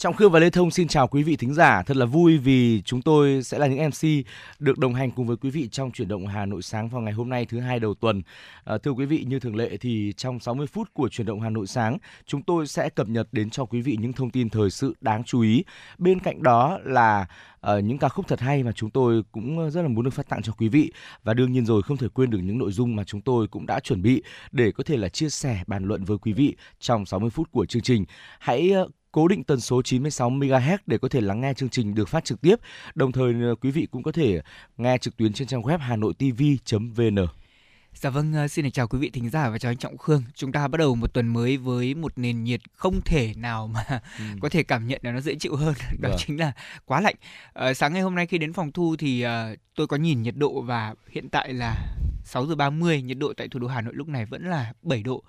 [0.00, 1.82] Trọng Khương và Lê Thông xin chào quý vị thính giả.
[1.82, 4.26] Thật là vui vì chúng tôi sẽ là những MC
[4.58, 7.12] được đồng hành cùng với quý vị trong chuyển động Hà Nội sáng vào ngày
[7.12, 8.22] hôm nay thứ hai đầu tuần.
[8.64, 11.50] À, thưa quý vị, như thường lệ thì trong 60 phút của chuyển động Hà
[11.50, 14.70] Nội sáng, chúng tôi sẽ cập nhật đến cho quý vị những thông tin thời
[14.70, 15.64] sự đáng chú ý.
[15.98, 17.26] Bên cạnh đó là
[17.66, 20.28] uh, những ca khúc thật hay mà chúng tôi cũng rất là muốn được phát
[20.28, 20.92] tặng cho quý vị
[21.24, 23.66] và đương nhiên rồi không thể quên được những nội dung mà chúng tôi cũng
[23.66, 24.22] đã chuẩn bị
[24.52, 27.66] để có thể là chia sẻ bàn luận với quý vị trong 60 phút của
[27.66, 28.04] chương trình.
[28.38, 31.94] Hãy uh, cố định tần số 96 MHz để có thể lắng nghe chương trình
[31.94, 32.56] được phát trực tiếp.
[32.94, 34.40] Đồng thời ờ, quý vị cũng có thể
[34.76, 37.26] nghe trực tuyến trên trang web hanoitv.vn.
[37.94, 40.22] Dạ vâng, ờ, xin chào quý vị thính giả và chào anh Trọng Khương.
[40.34, 44.00] Chúng ta bắt đầu một tuần mới với một nền nhiệt không thể nào mà
[44.18, 44.24] ừ.
[44.40, 45.74] có thể cảm nhận là nó dễ chịu hơn.
[45.98, 46.18] Đó vâng.
[46.18, 46.52] chính là
[46.84, 47.14] quá lạnh.
[47.52, 50.36] À, sáng ngày hôm nay khi đến phòng thu thì uh, tôi có nhìn nhiệt
[50.36, 51.74] độ và hiện tại là
[52.24, 55.02] 6 giờ 30, nhiệt độ tại thủ đô Hà Nội lúc này vẫn là 7
[55.02, 55.22] độ.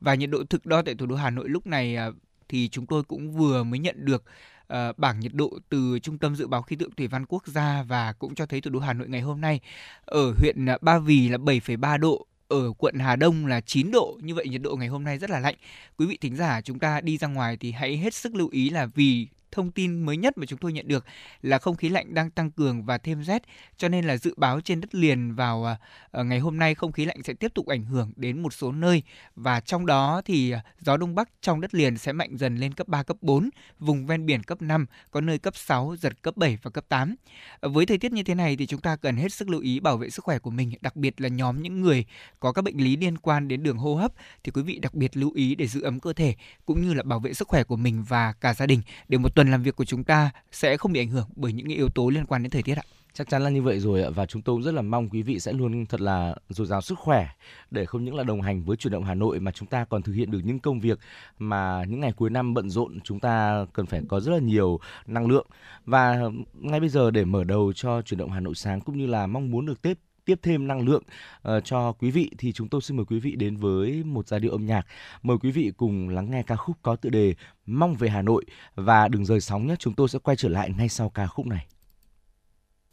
[0.00, 2.14] Và nhiệt độ thực đo tại thủ đô Hà Nội lúc này uh,
[2.48, 4.24] thì chúng tôi cũng vừa mới nhận được
[4.72, 7.82] uh, bảng nhiệt độ từ Trung tâm Dự báo Khí tượng Thủy văn Quốc gia
[7.82, 9.60] và cũng cho thấy thủ đô Hà Nội ngày hôm nay
[10.04, 14.18] ở huyện ờ, Ba Vì là 7,3 độ, ở quận Hà Đông là 9 độ.
[14.22, 15.54] Như vậy nhiệt độ ngày hôm nay rất là lạnh.
[15.96, 18.70] Quý vị thính giả chúng ta đi ra ngoài thì hãy hết sức lưu ý
[18.70, 21.04] là vì thông tin mới nhất mà chúng tôi nhận được
[21.42, 23.42] là không khí lạnh đang tăng cường và thêm rét,
[23.76, 25.76] cho nên là dự báo trên đất liền vào à,
[26.12, 28.72] à, ngày hôm nay không khí lạnh sẽ tiếp tục ảnh hưởng đến một số
[28.72, 29.02] nơi
[29.36, 32.74] và trong đó thì à, gió đông bắc trong đất liền sẽ mạnh dần lên
[32.74, 36.36] cấp 3 cấp 4, vùng ven biển cấp 5, có nơi cấp 6 giật cấp
[36.36, 37.14] 7 và cấp 8.
[37.60, 39.96] Với thời tiết như thế này thì chúng ta cần hết sức lưu ý bảo
[39.96, 42.04] vệ sức khỏe của mình, đặc biệt là nhóm những người
[42.40, 44.12] có các bệnh lý liên quan đến đường hô hấp
[44.44, 46.34] thì quý vị đặc biệt lưu ý để giữ ấm cơ thể
[46.66, 49.34] cũng như là bảo vệ sức khỏe của mình và cả gia đình để một
[49.34, 51.88] tuần tuần làm việc của chúng ta sẽ không bị ảnh hưởng bởi những yếu
[51.88, 52.82] tố liên quan đến thời tiết ạ.
[53.12, 55.22] Chắc chắn là như vậy rồi ạ, và chúng tôi cũng rất là mong quý
[55.22, 57.28] vị sẽ luôn thật là dồi dào sức khỏe
[57.70, 60.02] để không những là đồng hành với chuyển động Hà Nội mà chúng ta còn
[60.02, 60.98] thực hiện được những công việc
[61.38, 64.80] mà những ngày cuối năm bận rộn chúng ta cần phải có rất là nhiều
[65.06, 65.46] năng lượng
[65.86, 66.18] và
[66.54, 69.26] ngay bây giờ để mở đầu cho chuyển động Hà Nội sáng cũng như là
[69.26, 71.02] mong muốn được tiếp tiếp thêm năng lượng
[71.48, 74.40] uh, cho quý vị thì chúng tôi xin mời quý vị đến với một giai
[74.40, 74.86] điệu âm nhạc.
[75.22, 77.34] Mời quý vị cùng lắng nghe ca khúc có tựa đề
[77.66, 79.74] Mong về Hà Nội và đừng rời sóng nhé.
[79.78, 81.66] Chúng tôi sẽ quay trở lại ngay sau ca khúc này.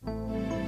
[0.06, 0.61] chiều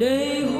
[0.00, 0.59] rét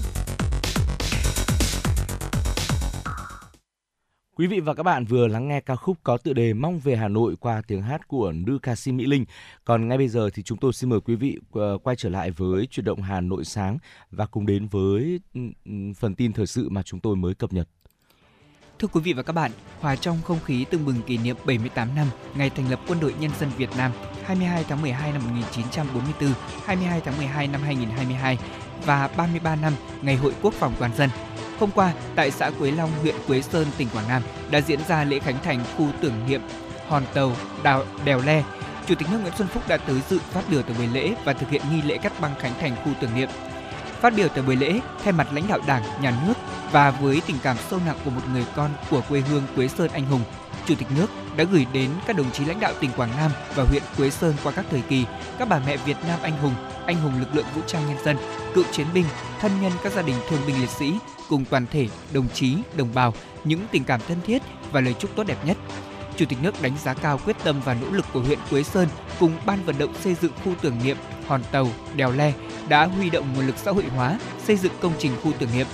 [4.41, 6.95] Quý vị và các bạn vừa lắng nghe ca khúc có tựa đề Mong về
[6.95, 9.25] Hà Nội qua tiếng hát của nữ ca sĩ Mỹ Linh.
[9.65, 12.31] Còn ngay bây giờ thì chúng tôi xin mời quý vị ờ, quay trở lại
[12.31, 13.77] với chuyển động Hà Nội sáng
[14.11, 15.19] và cùng đến với
[15.97, 17.67] phần tin thời sự mà chúng tôi mới cập nhật.
[18.79, 21.95] Thưa quý vị và các bạn, hòa trong không khí tương bừng kỷ niệm 78
[21.95, 23.91] năm ngày thành lập Quân đội Nhân dân Việt Nam
[24.23, 26.33] 22 tháng 12 năm 1944,
[26.65, 28.37] 22 tháng 12 năm 2022
[28.85, 31.09] và 33 năm ngày Hội Quốc phòng toàn dân
[31.61, 35.03] Hôm qua, tại xã Quế Long, huyện Quế Sơn, tỉnh Quảng Nam đã diễn ra
[35.03, 36.41] lễ khánh thành khu tưởng niệm
[36.87, 38.43] Hòn Tàu Đào Đèo Le.
[38.87, 41.33] Chủ tịch nước Nguyễn Xuân Phúc đã tới dự phát biểu tại buổi lễ và
[41.33, 43.29] thực hiện nghi lễ cắt băng khánh thành khu tưởng niệm.
[43.99, 46.33] Phát biểu tại buổi lễ, thay mặt lãnh đạo Đảng, Nhà nước
[46.71, 49.89] và với tình cảm sâu nặng của một người con của quê hương Quế Sơn
[49.93, 50.21] anh hùng,
[50.65, 53.63] Chủ tịch nước đã gửi đến các đồng chí lãnh đạo tỉnh Quảng Nam và
[53.63, 55.05] huyện Quế Sơn qua các thời kỳ,
[55.39, 56.53] các bà mẹ Việt Nam anh hùng,
[56.85, 58.17] anh hùng lực lượng vũ trang nhân dân,
[58.53, 59.05] cựu chiến binh,
[59.39, 60.93] thân nhân các gia đình thương binh liệt sĩ
[61.29, 64.41] cùng toàn thể đồng chí, đồng bào những tình cảm thân thiết
[64.71, 65.57] và lời chúc tốt đẹp nhất.
[66.17, 68.87] Chủ tịch nước đánh giá cao quyết tâm và nỗ lực của huyện Quế Sơn
[69.19, 72.33] cùng ban vận động xây dựng khu tưởng niệm Hòn Tàu, Đèo Le
[72.69, 75.67] đã huy động nguồn lực xã hội hóa xây dựng công trình khu tưởng niệm.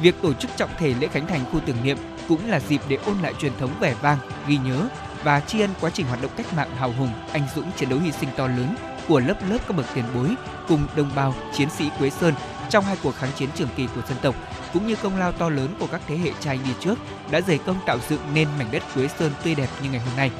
[0.00, 1.98] Việc tổ chức trọng thể lễ khánh thành khu tưởng niệm
[2.28, 4.88] cũng là dịp để ôn lại truyền thống vẻ vang, ghi nhớ
[5.24, 7.98] và tri ân quá trình hoạt động cách mạng hào hùng, anh dũng chiến đấu
[7.98, 8.74] hy sinh to lớn
[9.08, 10.34] của lớp lớp các bậc tiền bối
[10.68, 12.34] cùng đồng bào chiến sĩ Quế Sơn
[12.70, 14.34] trong hai cuộc kháng chiến trường kỳ của dân tộc
[14.72, 16.94] cũng như công lao to lớn của các thế hệ cha đi trước
[17.30, 20.16] đã dày công tạo dựng nên mảnh đất Quế Sơn tươi đẹp như ngày hôm
[20.16, 20.30] nay.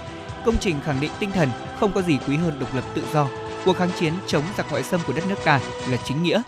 [0.45, 1.49] Công trình khẳng định tinh thần
[1.81, 3.29] không có gì quý hơn độc lập tự do.
[3.65, 6.43] Cuộc kháng chiến chống giặc ngoại xâm của đất nước ta là chính nghĩa,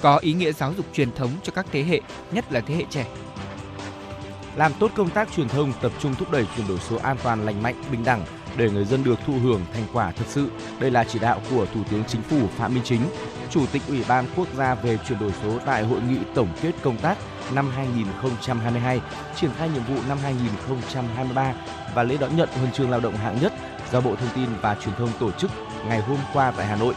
[0.00, 2.00] có ý nghĩa giáo dục truyền thống cho các thế hệ,
[2.32, 3.06] nhất là thế hệ trẻ
[4.58, 7.46] làm tốt công tác truyền thông, tập trung thúc đẩy chuyển đổi số an toàn,
[7.46, 8.24] lành mạnh, bình đẳng
[8.58, 10.48] để người dân được thụ hưởng thành quả thực sự.
[10.80, 13.00] Đây là chỉ đạo của Thủ tướng Chính phủ Phạm Minh Chính,
[13.50, 16.72] Chủ tịch Ủy ban Quốc gia về chuyển đổi số tại hội nghị tổng kết
[16.82, 17.18] công tác
[17.54, 19.00] năm 2022,
[19.36, 21.54] triển khai nhiệm vụ năm 2023
[21.94, 23.52] và lễ đón nhận huân chương lao động hạng nhất
[23.92, 25.50] do Bộ Thông tin và Truyền thông tổ chức
[25.86, 26.94] ngày hôm qua tại Hà Nội.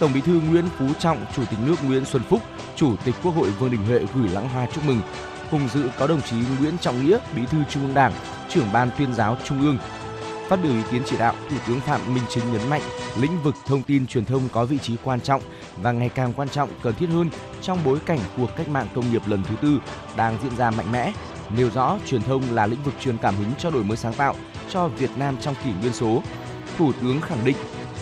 [0.00, 2.42] Tổng Bí thư Nguyễn Phú Trọng, Chủ tịch nước Nguyễn Xuân Phúc,
[2.76, 5.00] Chủ tịch Quốc hội Vương Đình Huệ gửi lãng hoa chúc mừng
[5.50, 8.12] Cùng dự có đồng chí Nguyễn Trọng Nghĩa, Bí thư Trung ương Đảng,
[8.48, 9.78] trưởng ban tuyên giáo Trung ương.
[10.48, 12.82] Phát biểu ý kiến chỉ đạo, Thủ tướng Phạm Minh Chính nhấn mạnh
[13.20, 15.42] lĩnh vực thông tin truyền thông có vị trí quan trọng
[15.76, 17.30] và ngày càng quan trọng cần thiết hơn
[17.62, 19.78] trong bối cảnh cuộc cách mạng công nghiệp lần thứ tư
[20.16, 21.12] đang diễn ra mạnh mẽ.
[21.56, 24.34] Nêu rõ truyền thông là lĩnh vực truyền cảm hứng cho đổi mới sáng tạo
[24.70, 26.22] cho Việt Nam trong kỷ nguyên số.
[26.78, 27.56] Thủ tướng khẳng định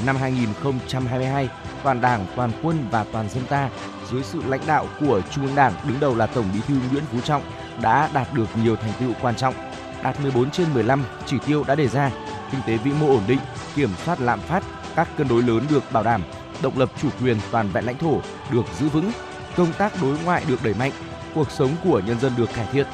[0.07, 1.49] năm 2022,
[1.83, 3.71] toàn Đảng, toàn quân và toàn dân ta
[4.11, 7.05] dưới sự lãnh đạo của Trung ương Đảng đứng đầu là Tổng Bí thư Nguyễn
[7.12, 7.43] Phú Trọng
[7.83, 9.55] đã đạt được nhiều thành tựu quan trọng
[10.03, 12.11] đạt 14 trên 15 chỉ tiêu đã đề ra,
[12.53, 13.38] kinh tế vĩ mô ổn định,
[13.75, 14.65] kiểm soát lạm phát,
[14.97, 16.23] các cân đối lớn được bảo đảm,
[16.62, 18.21] độc lập chủ quyền toàn vẹn lãnh thổ
[18.53, 19.11] được giữ vững,
[19.57, 20.93] công tác đối ngoại được đẩy mạnh,
[21.35, 22.87] cuộc sống của nhân dân được cải thiện.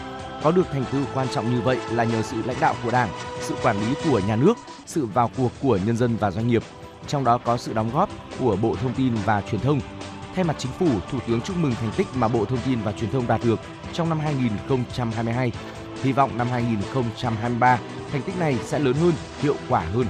[0.42, 3.08] Có được thành tựu quan trọng như vậy là nhờ sự lãnh đạo của Đảng,
[3.40, 4.54] sự quản lý của nhà nước,
[4.86, 6.62] sự vào cuộc của nhân dân và doanh nghiệp.
[7.06, 9.80] Trong đó có sự đóng góp của Bộ Thông tin và Truyền thông.
[10.34, 12.92] Thay mặt chính phủ, Thủ tướng chúc mừng thành tích mà Bộ Thông tin và
[12.92, 13.60] Truyền thông đạt được
[13.92, 15.52] trong năm 2022.
[16.02, 17.78] Hy vọng năm 2023
[18.12, 20.06] thành tích này sẽ lớn hơn, hiệu quả hơn.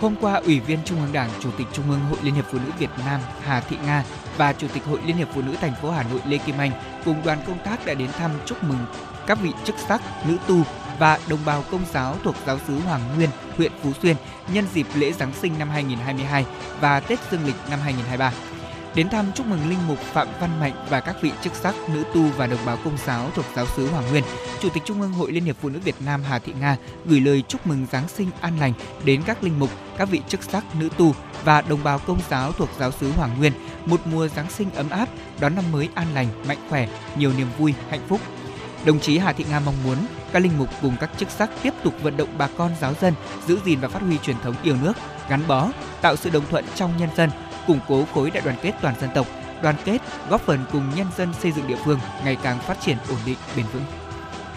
[0.00, 2.58] Hôm qua, Ủy viên Trung ương Đảng, Chủ tịch Trung ương Hội Liên hiệp Phụ
[2.58, 4.04] nữ Việt Nam Hà Thị Nga
[4.36, 6.70] và Chủ tịch Hội Liên hiệp Phụ nữ thành phố Hà Nội Lê Kim Anh
[7.04, 8.86] cùng đoàn công tác đã đến thăm chúc mừng
[9.26, 10.62] các vị chức sắc, nữ tu
[10.98, 14.16] và đồng bào công giáo thuộc giáo xứ Hoàng Nguyên, huyện Phú Xuyên
[14.52, 16.46] nhân dịp lễ Giáng sinh năm 2022
[16.80, 18.51] và Tết Dương lịch năm 2023.
[18.94, 22.04] Đến thăm chúc mừng linh mục Phạm Văn Mạnh và các vị chức sắc, nữ
[22.14, 24.24] tu và đồng bào công giáo thuộc giáo xứ Hoàng Nguyên,
[24.60, 27.20] Chủ tịch Trung ương Hội Liên hiệp Phụ nữ Việt Nam Hà Thị Nga gửi
[27.20, 28.72] lời chúc mừng Giáng sinh an lành
[29.04, 32.52] đến các linh mục, các vị chức sắc, nữ tu và đồng bào công giáo
[32.52, 33.52] thuộc giáo xứ Hoàng Nguyên,
[33.86, 35.08] một mùa Giáng sinh ấm áp,
[35.40, 38.20] đón năm mới an lành, mạnh khỏe, nhiều niềm vui, hạnh phúc.
[38.84, 39.96] Đồng chí Hà Thị Nga mong muốn
[40.32, 43.14] các linh mục cùng các chức sắc tiếp tục vận động bà con giáo dân
[43.46, 44.92] giữ gìn và phát huy truyền thống yêu nước,
[45.28, 45.68] gắn bó,
[46.00, 47.30] tạo sự đồng thuận trong nhân dân,
[47.66, 49.26] củng cố khối đại đoàn kết toàn dân tộc,
[49.62, 52.96] đoàn kết, góp phần cùng nhân dân xây dựng địa phương ngày càng phát triển
[53.08, 53.84] ổn định bền vững.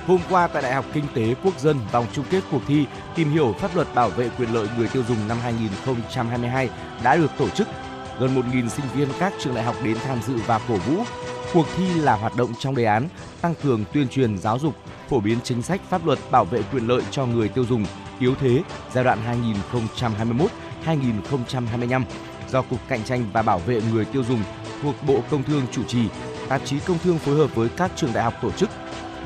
[0.08, 2.86] Hôm qua tại Đại học Kinh tế Quốc dân vòng chung kết cuộc thi
[3.16, 6.70] tìm hiểu pháp luật bảo vệ quyền lợi người tiêu dùng năm 2022
[7.04, 7.68] đã được tổ chức.
[8.20, 11.04] Gần 1.000 sinh viên các trường đại học đến tham dự và cổ vũ.
[11.54, 13.08] Cuộc thi là hoạt động trong đề án
[13.42, 14.76] tăng cường tuyên truyền giáo dục,
[15.10, 17.86] phổ biến chính sách pháp luật bảo vệ quyền lợi cho người tiêu dùng
[18.20, 19.20] yếu thế giai đoạn
[20.86, 22.04] 2021-2025
[22.52, 24.44] do Cục Cạnh tranh và Bảo vệ người tiêu dùng
[24.82, 26.10] thuộc Bộ Công Thương chủ trì,
[26.50, 28.70] tạp chí Công Thương phối hợp với các trường đại học tổ chức.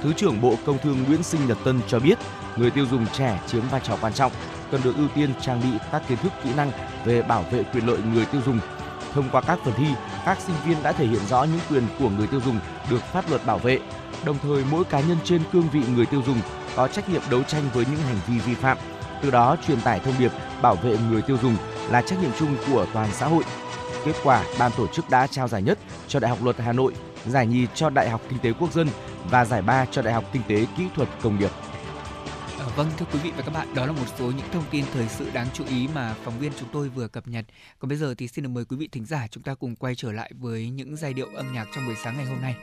[0.03, 2.17] Thứ trưởng Bộ Công Thương Nguyễn Sinh Nhật Tân cho biết,
[2.55, 4.31] người tiêu dùng trẻ chiếm vai trò quan trọng,
[4.71, 6.71] cần được ưu tiên trang bị các kiến thức kỹ năng
[7.05, 8.59] về bảo vệ quyền lợi người tiêu dùng.
[9.13, 9.87] Thông qua các phần thi,
[10.25, 12.59] các sinh viên đã thể hiện rõ những quyền của người tiêu dùng
[12.89, 13.79] được pháp luật bảo vệ.
[14.25, 16.41] Đồng thời, mỗi cá nhân trên cương vị người tiêu dùng
[16.75, 18.77] có trách nhiệm đấu tranh với những hành vi vi phạm,
[19.21, 21.55] từ đó truyền tải thông điệp bảo vệ người tiêu dùng
[21.91, 23.43] là trách nhiệm chung của toàn xã hội.
[24.05, 26.93] Kết quả, ban tổ chức đã trao giải nhất cho Đại học Luật Hà Nội,
[27.25, 28.87] giải nhì cho Đại học Kinh tế Quốc dân
[29.29, 31.51] và giải ba cho Đại học Kinh tế Kỹ thuật Công nghiệp.
[32.59, 34.85] Ờ, vâng thưa quý vị và các bạn, đó là một số những thông tin
[34.93, 37.45] thời sự đáng chú ý mà phóng viên chúng tôi vừa cập nhật.
[37.79, 39.95] Còn bây giờ thì xin được mời quý vị thính giả chúng ta cùng quay
[39.95, 42.55] trở lại với những giai điệu âm nhạc trong buổi sáng ngày hôm nay.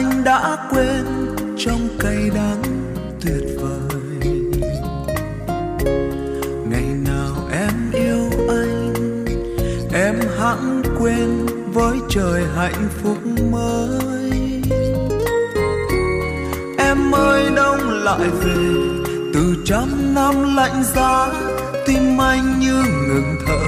[0.00, 1.04] anh đã quên
[1.58, 2.62] trong cay đắng
[3.20, 4.30] tuyệt vời.
[6.70, 9.24] Ngày nào em yêu anh,
[9.94, 13.18] em hãng quên với trời hạnh phúc
[13.52, 14.62] mới.
[16.78, 18.56] Em ơi, đông lại về,
[19.34, 21.28] từ trăm năm lạnh giá,
[21.86, 23.60] tim anh như ngừng thở.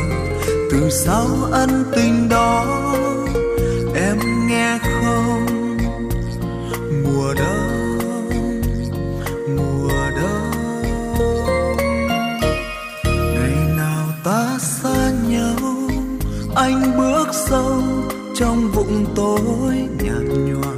[0.71, 2.65] Từ sau ân tình đó,
[3.95, 5.02] em nghe không
[18.43, 20.75] trong vũng tối nhạt nhòa.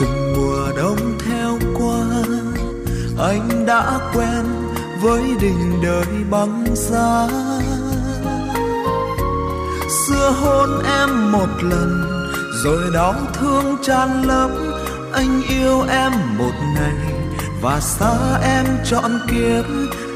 [0.00, 2.04] Từng mùa đông theo qua,
[3.18, 4.44] anh đã quen
[5.00, 7.28] với đình đời băng giá.
[10.06, 12.02] Xưa hôn em một lần,
[12.64, 14.50] rồi đau thương tràn lấp.
[15.12, 16.96] Anh yêu em một ngày,
[17.62, 19.64] và xa em trọn kiếp.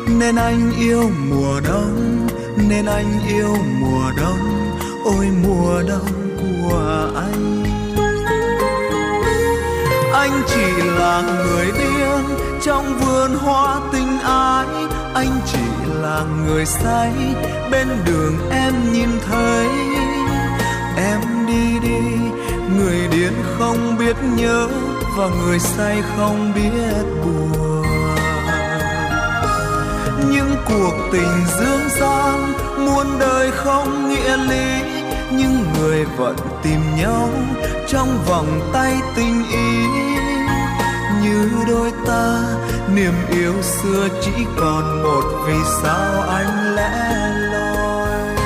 [0.09, 2.27] Nên anh yêu mùa đông,
[2.69, 4.62] nên anh yêu mùa đông
[5.23, 7.65] ôi, mùa đông của anh.
[10.13, 14.67] Anh chỉ là người điên trong vườn hoa tình ái.
[15.15, 17.13] Anh chỉ là người say
[17.71, 19.69] bên đường em nhìn thấy.
[20.97, 22.01] Em đi đi,
[22.77, 24.69] người điên không biết nhớ
[25.17, 27.87] và người say không biết buồn.
[30.31, 34.92] Những cuộc tình dương gian muôn đời không nghĩa lý
[35.39, 37.29] nhưng người vẫn tìm nhau
[37.89, 39.87] trong vòng tay tình ý.
[41.23, 42.43] Như đôi ta,
[42.95, 48.37] niềm yêu xưa chỉ còn một vì sao anh lẽ loi.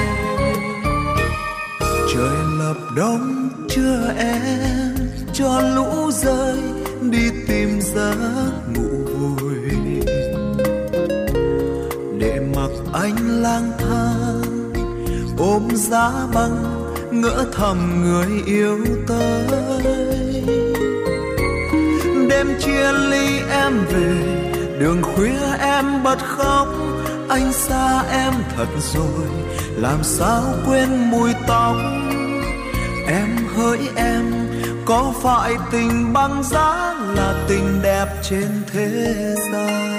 [2.14, 4.94] Trời lập đông chưa em,
[5.32, 6.58] cho lũ rơi,
[7.00, 8.16] đi tìm giấc
[8.74, 9.56] ngủ vui.
[12.18, 14.72] Để mặc anh lang thang,
[15.38, 16.75] ôm giá băng
[17.20, 19.46] ngỡ thầm người yêu tới
[22.30, 24.16] đêm chia ly em về,
[24.78, 26.68] đường khuya em bật khóc.
[27.28, 29.28] Anh xa em thật rồi,
[29.76, 31.76] làm sao quên mùi tóc?
[33.08, 34.24] Em hỡi em,
[34.84, 39.95] có phải tình băng giá là tình đẹp trên thế gian?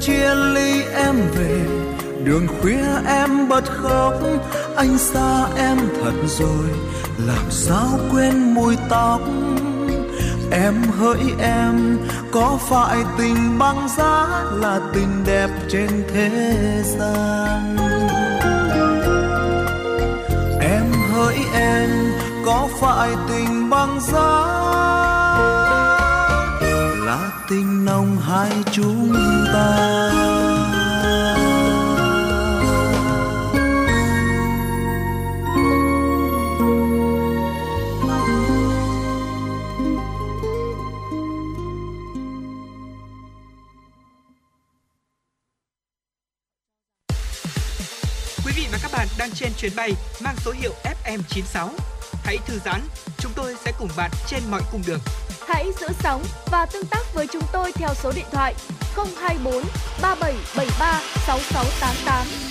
[0.00, 1.60] Chia ly em về.
[2.24, 4.14] Đường khuya em bật khóc,
[4.76, 6.68] anh xa em thật rồi,
[7.26, 9.20] làm sao quên mùi tóc?
[10.52, 11.98] Em hỡi em,
[12.32, 17.76] có phải tình băng giá là tình đẹp trên thế gian?
[20.60, 21.90] Em hỡi em,
[22.46, 24.99] có phải tình băng giá
[28.30, 29.14] hai chúng
[29.52, 30.00] ta
[49.40, 50.72] trên chuyến bay mang số hiệu
[51.04, 51.68] FM96.
[52.24, 52.80] Hãy thư giãn,
[53.18, 55.00] chúng tôi sẽ cùng bạn trên mọi cung đường.
[55.52, 58.54] Hãy giữ sóng và tương tác với chúng tôi theo số điện thoại
[59.20, 59.54] 024
[60.02, 62.50] 3773 6688.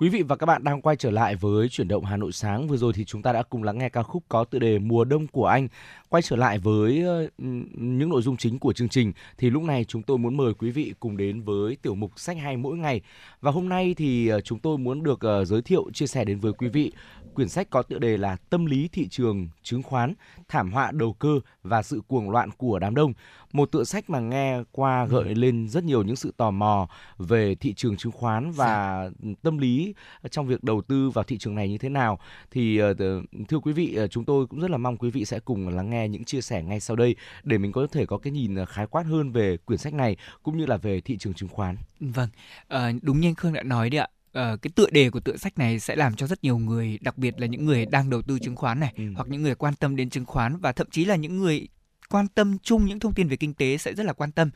[0.00, 2.68] Quý vị và các bạn đang quay trở lại với chuyển động Hà Nội sáng.
[2.68, 5.04] Vừa rồi thì chúng ta đã cùng lắng nghe ca khúc có tựa đề Mùa
[5.04, 5.68] đông của anh.
[6.08, 7.28] Quay trở lại với ờ,
[7.78, 10.70] những nội dung chính của chương trình, thì lúc này chúng tôi muốn mời quý
[10.70, 13.00] vị cùng đến với tiểu mục sách hay mỗi ngày.
[13.40, 16.40] Và hôm nay thì ờ, chúng tôi muốn được ờ, giới thiệu, chia sẻ đến
[16.40, 16.92] với quý vị
[17.38, 20.14] quyển sách có tựa đề là Tâm lý thị trường chứng khoán,
[20.48, 23.12] thảm họa đầu cơ và sự cuồng loạn của đám đông
[23.52, 25.08] một tựa sách mà nghe qua ừ.
[25.08, 29.30] gợi lên rất nhiều những sự tò mò về thị trường chứng khoán và dạ.
[29.42, 29.94] tâm lý
[30.30, 32.18] trong việc đầu tư vào thị trường này như thế nào
[32.50, 32.94] thì ờ,
[33.48, 35.90] thưa quý vị ờ, chúng tôi cũng rất là mong quý vị sẽ cùng lắng
[35.90, 38.86] nghe những chia sẻ ngay sau đây để mình có thể có cái nhìn khái
[38.86, 41.76] quát hơn về quyển sách này cũng như là về thị trường chứng khoán.
[42.00, 42.28] Vâng,
[42.68, 44.08] à, đúng như anh Khương đã nói đấy ạ.
[44.38, 47.18] Uh, cái tựa đề của tựa sách này sẽ làm cho rất nhiều người, đặc
[47.18, 49.04] biệt là những người đang đầu tư chứng khoán này, ừ.
[49.16, 51.68] hoặc những người quan tâm đến chứng khoán và thậm chí là những người
[52.08, 54.50] quan tâm chung những thông tin về kinh tế sẽ rất là quan tâm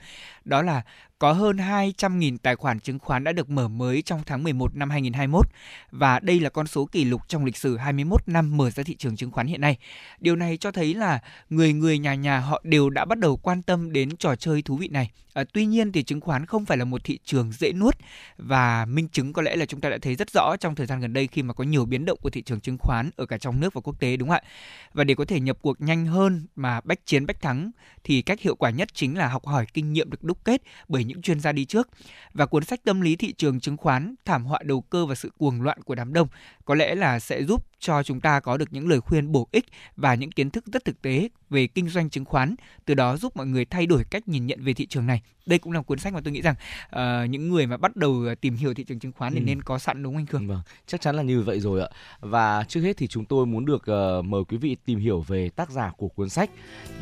[0.45, 0.83] đó là
[1.23, 4.91] có hơn 200.000 tài khoản chứng khoán đã được mở mới trong tháng 11 năm
[4.91, 5.47] 2021
[5.91, 8.97] và đây là con số kỷ lục trong lịch sử 21 năm mở ra thị
[8.97, 9.77] trường chứng khoán hiện nay.
[10.19, 11.19] Điều này cho thấy là
[11.51, 14.77] người người nhà nhà họ đều đã bắt đầu quan tâm đến trò chơi thú
[14.77, 15.11] vị này.
[15.35, 17.99] À, tuy nhiên thì chứng khoán không phải là một thị trường dễ nuốt
[18.37, 21.01] và minh chứng có lẽ là chúng ta đã thấy rất rõ trong thời gian
[21.01, 23.39] gần đây khi mà có nhiều biến động của thị trường chứng khoán ở cả
[23.39, 24.49] trong nước và quốc tế đúng không ạ?
[24.93, 27.71] Và để có thể nhập cuộc nhanh hơn mà bách chiến bách thắng
[28.05, 31.05] thì cách hiệu quả nhất chính là học hỏi kinh nghiệm được đúc kết bởi
[31.05, 31.89] những chuyên gia đi trước.
[32.35, 35.31] Và cuốn sách Tâm lý thị trường chứng khoán, thảm họa đầu cơ và sự
[35.39, 36.29] cuồng loạn của đám đông
[36.65, 39.65] có lẽ là sẽ giúp cho chúng ta có được những lời khuyên bổ ích
[39.97, 43.37] và những kiến thức rất thực tế về kinh doanh chứng khoán, từ đó giúp
[43.37, 45.23] mọi người thay đổi cách nhìn nhận về thị trường này.
[45.47, 46.55] Đây cũng là cuốn sách mà tôi nghĩ rằng
[46.97, 49.45] uh, những người mà bắt đầu tìm hiểu thị trường chứng khoán thì ừ.
[49.45, 50.49] nên có sẵn đúng không anh Khương?
[50.49, 51.89] Vâng, chắc chắn là như vậy rồi ạ.
[52.21, 53.83] Và trước hết thì chúng tôi muốn được
[54.19, 56.51] uh, mời quý vị tìm hiểu về tác giả của cuốn sách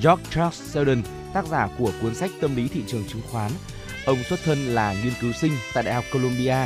[0.03, 1.03] George Charles Sheldon,
[1.35, 3.51] tác giả của cuốn sách Tâm lý thị trường chứng khoán.
[4.11, 6.57] Ông xuất thân là nghiên cứu sinh tại Đại học Columbia,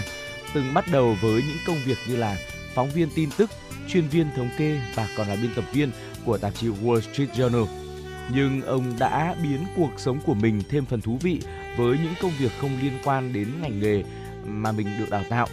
[0.55, 2.37] từng bắt đầu với những công việc như là
[2.75, 3.51] phóng viên tin tức,
[3.89, 5.91] chuyên viên thống kê và còn là biên tập viên
[6.25, 7.67] của tạp chí Wall Street Journal.
[8.35, 11.41] Nhưng ông đã biến cuộc sống của mình thêm phần thú vị
[11.77, 14.03] với những công việc không liên quan đến ngành nghề
[14.45, 15.49] mà mình được đào tạo.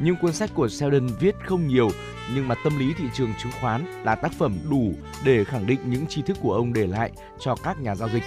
[0.00, 1.90] Những cuốn sách của Sheldon viết không nhiều,
[2.34, 4.92] nhưng mà tâm lý thị trường chứng khoán là tác phẩm đủ
[5.24, 8.24] để khẳng định những tri thức của ông để lại cho các nhà giao dịch,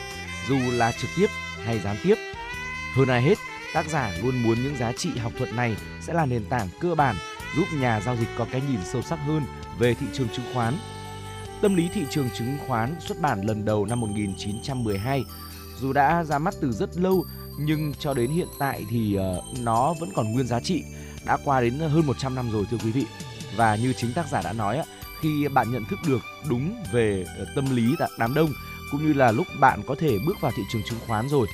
[0.50, 1.28] dù là trực tiếp
[1.66, 2.16] hay gián tiếp.
[2.98, 3.38] Hơn ai hết,
[3.74, 6.96] tác giả luôn muốn những giá trị học thuật này sẽ là nền tảng cơ
[6.96, 7.16] bản
[7.56, 9.44] giúp nhà giao dịch có cái nhìn sâu sắc hơn
[9.80, 10.78] về thị trường chứng khoán.
[11.62, 15.24] Tâm lý thị trường chứng khoán xuất bản lần đầu năm 1912.
[15.82, 17.26] Dù đã ra mắt từ rất lâu
[17.60, 20.84] nhưng cho đến hiện tại thì ờ, nó vẫn còn nguyên giá trị.
[21.26, 23.06] Đã qua đến hơn 100 năm rồi thưa quý vị.
[23.56, 24.82] Và như chính tác giả đã nói
[25.22, 28.50] khi bạn nhận thức được đúng về ờ, tâm lý đám đông
[28.92, 31.48] cũng như là lúc bạn có thể bước vào thị trường chứng khoán rồi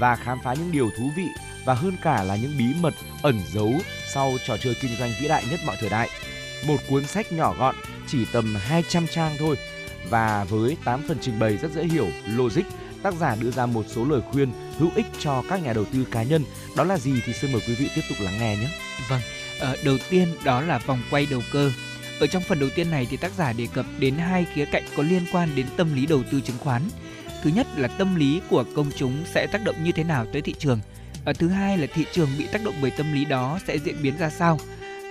[0.00, 1.26] và khám phá những điều thú vị
[1.64, 3.72] và hơn cả là những bí mật ẩn giấu
[4.14, 6.08] sau trò chơi kinh doanh vĩ đại nhất mọi thời đại.
[6.66, 7.74] Một cuốn sách nhỏ gọn,
[8.06, 9.56] chỉ tầm 200 trang thôi
[10.08, 12.62] và với 8 phần trình bày rất dễ hiểu, logic,
[13.02, 16.06] tác giả đưa ra một số lời khuyên hữu ích cho các nhà đầu tư
[16.10, 16.44] cá nhân.
[16.76, 18.68] Đó là gì thì xin mời quý vị tiếp tục lắng nghe nhé.
[19.08, 19.20] Vâng,
[19.60, 21.72] ờ, đầu tiên đó là vòng quay đầu cơ.
[22.20, 24.84] Ở trong phần đầu tiên này thì tác giả đề cập đến hai khía cạnh
[24.96, 26.82] có liên quan đến tâm lý đầu tư chứng khoán.
[27.42, 30.42] Thứ nhất là tâm lý của công chúng sẽ tác động như thế nào tới
[30.42, 30.80] thị trường?
[31.24, 34.02] Và thứ hai là thị trường bị tác động bởi tâm lý đó sẽ diễn
[34.02, 34.58] biến ra sao?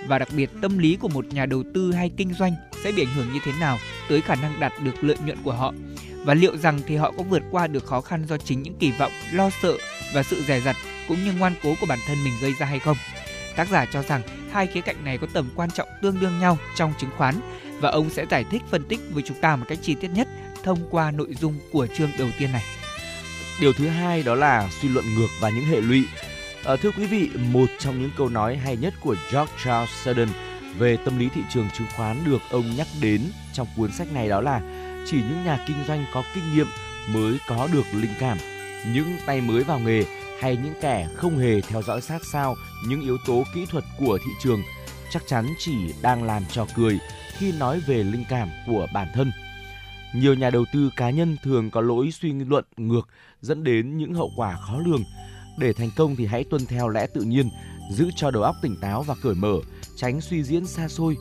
[0.06, 3.02] Và đặc biệt tâm lý của một nhà đầu tư hay kinh doanh sẽ bị
[3.02, 5.72] ảnh hưởng như thế nào tới khả năng đạt được lợi nhuận của họ?
[6.24, 8.90] Và liệu rằng thì họ có vượt qua được khó khăn do chính những kỳ
[8.90, 9.76] vọng, lo sợ
[10.14, 10.76] và sự dè dặt
[11.08, 12.96] cũng như ngoan cố của bản thân mình gây ra hay không.
[13.56, 16.58] Tác giả cho rằng hai khía cạnh này có tầm quan trọng tương đương nhau
[16.76, 17.34] trong chứng khoán
[17.80, 20.28] và ông sẽ giải thích phân tích với chúng ta một cách chi tiết nhất
[20.62, 22.62] thông qua nội dung của chương đầu tiên này.
[23.60, 26.04] Điều thứ hai đó là suy luận ngược và những hệ lụy.
[26.64, 30.28] À, thưa quý vị, một trong những câu nói hay nhất của George Charles Sheldon
[30.78, 33.20] về tâm lý thị trường chứng khoán được ông nhắc đến
[33.52, 34.60] trong cuốn sách này đó là
[35.06, 36.66] chỉ những nhà kinh doanh có kinh nghiệm
[37.08, 38.38] mới có được linh cảm.
[38.92, 40.04] Những tay mới vào nghề
[40.40, 44.18] hay những kẻ không hề theo dõi sát sao những yếu tố kỹ thuật của
[44.18, 44.62] thị trường
[45.10, 46.98] chắc chắn chỉ đang làm trò cười
[47.38, 49.32] khi nói về linh cảm của bản thân.
[50.14, 53.08] Nhiều nhà đầu tư cá nhân thường có lỗi suy luận ngược
[53.40, 55.04] dẫn đến những hậu quả khó lường.
[55.58, 57.50] Để thành công thì hãy tuân theo lẽ tự nhiên,
[57.90, 59.54] giữ cho đầu óc tỉnh táo và cởi mở,
[59.96, 61.16] tránh suy diễn xa xôi.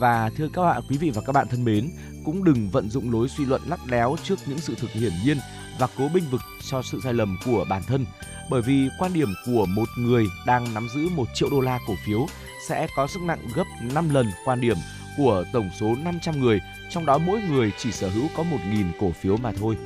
[0.00, 1.90] Và thưa các bạn, quý vị và các bạn thân mến,
[2.24, 5.38] cũng đừng vận dụng lối suy luận lắt léo trước những sự thực hiển nhiên
[5.78, 8.06] và cố binh vực cho sự sai lầm của bản thân.
[8.50, 11.94] Bởi vì quan điểm của một người đang nắm giữ một triệu đô la cổ
[12.06, 12.26] phiếu
[12.68, 14.76] sẽ có sức nặng gấp 5 lần quan điểm
[15.16, 19.12] của tổng số 500 người, trong đó mỗi người chỉ sở hữu có 1.000 cổ
[19.12, 19.76] phiếu mà thôi.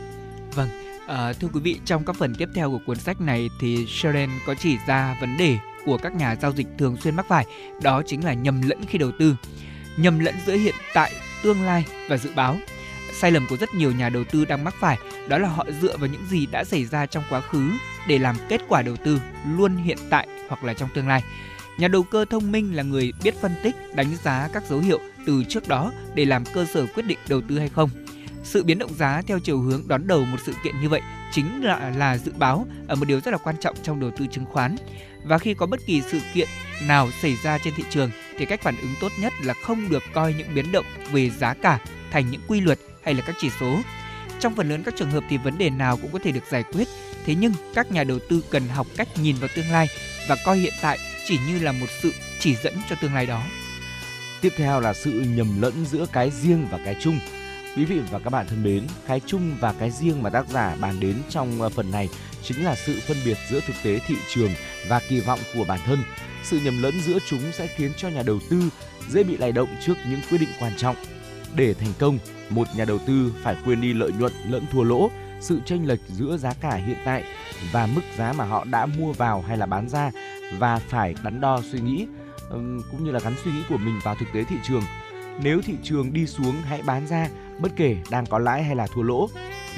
[0.55, 0.69] Vâng,
[1.11, 4.31] À, thưa quý vị, trong các phần tiếp theo của cuốn sách này thì Sharon
[4.47, 7.45] có chỉ ra vấn đề của các nhà giao dịch thường xuyên mắc phải,
[7.83, 9.37] đó chính là nhầm lẫn khi đầu tư.
[9.97, 11.13] Nhầm lẫn giữa hiện tại,
[11.43, 12.57] tương lai và dự báo.
[13.13, 15.97] Sai lầm của rất nhiều nhà đầu tư đang mắc phải đó là họ dựa
[15.97, 17.71] vào những gì đã xảy ra trong quá khứ
[18.09, 19.21] để làm kết quả đầu tư
[19.57, 21.23] luôn hiện tại hoặc là trong tương lai.
[21.79, 25.01] Nhà đầu cơ thông minh là người biết phân tích, đánh giá các dấu hiệu
[25.27, 27.91] từ trước đó để làm cơ sở quyết định đầu tư hay không
[28.43, 31.01] sự biến động giá theo chiều hướng đón đầu một sự kiện như vậy
[31.33, 34.27] chính là là dự báo ở một điều rất là quan trọng trong đầu tư
[34.27, 34.77] chứng khoán.
[35.25, 36.49] Và khi có bất kỳ sự kiện
[36.87, 40.03] nào xảy ra trên thị trường thì cách phản ứng tốt nhất là không được
[40.13, 41.79] coi những biến động về giá cả
[42.11, 43.81] thành những quy luật hay là các chỉ số.
[44.41, 46.63] Trong phần lớn các trường hợp thì vấn đề nào cũng có thể được giải
[46.63, 46.89] quyết,
[47.27, 49.89] thế nhưng các nhà đầu tư cần học cách nhìn vào tương lai
[50.29, 53.43] và coi hiện tại chỉ như là một sự chỉ dẫn cho tương lai đó.
[54.41, 57.19] Tiếp theo là sự nhầm lẫn giữa cái riêng và cái chung
[57.77, 60.77] Quý vị và các bạn thân mến, cái chung và cái riêng mà tác giả
[60.81, 62.09] bàn đến trong ờ, phần này
[62.43, 64.51] chính là sự phân biệt giữa thực tế thị trường
[64.89, 65.99] và kỳ vọng của bản thân.
[66.45, 68.63] Sự nhầm lẫn giữa chúng sẽ khiến cho nhà đầu tư
[69.09, 70.97] dễ bị lay động trước những quyết định quan trọng.
[71.55, 72.19] Để thành công,
[72.51, 76.01] một nhà đầu tư phải quên đi lợi nhuận lẫn thua lỗ, sự chênh lệch
[76.09, 77.25] giữa giá cả hiện tại
[77.73, 80.11] và mức giá mà họ đã mua vào hay là bán ra
[80.59, 82.07] và phải đắn đo suy nghĩ
[82.91, 84.83] cũng như là gắn suy nghĩ của mình vào thực tế thị trường.
[85.43, 88.87] Nếu thị trường đi xuống hãy bán ra bất kể đang có lãi hay là
[88.87, 89.29] thua lỗ,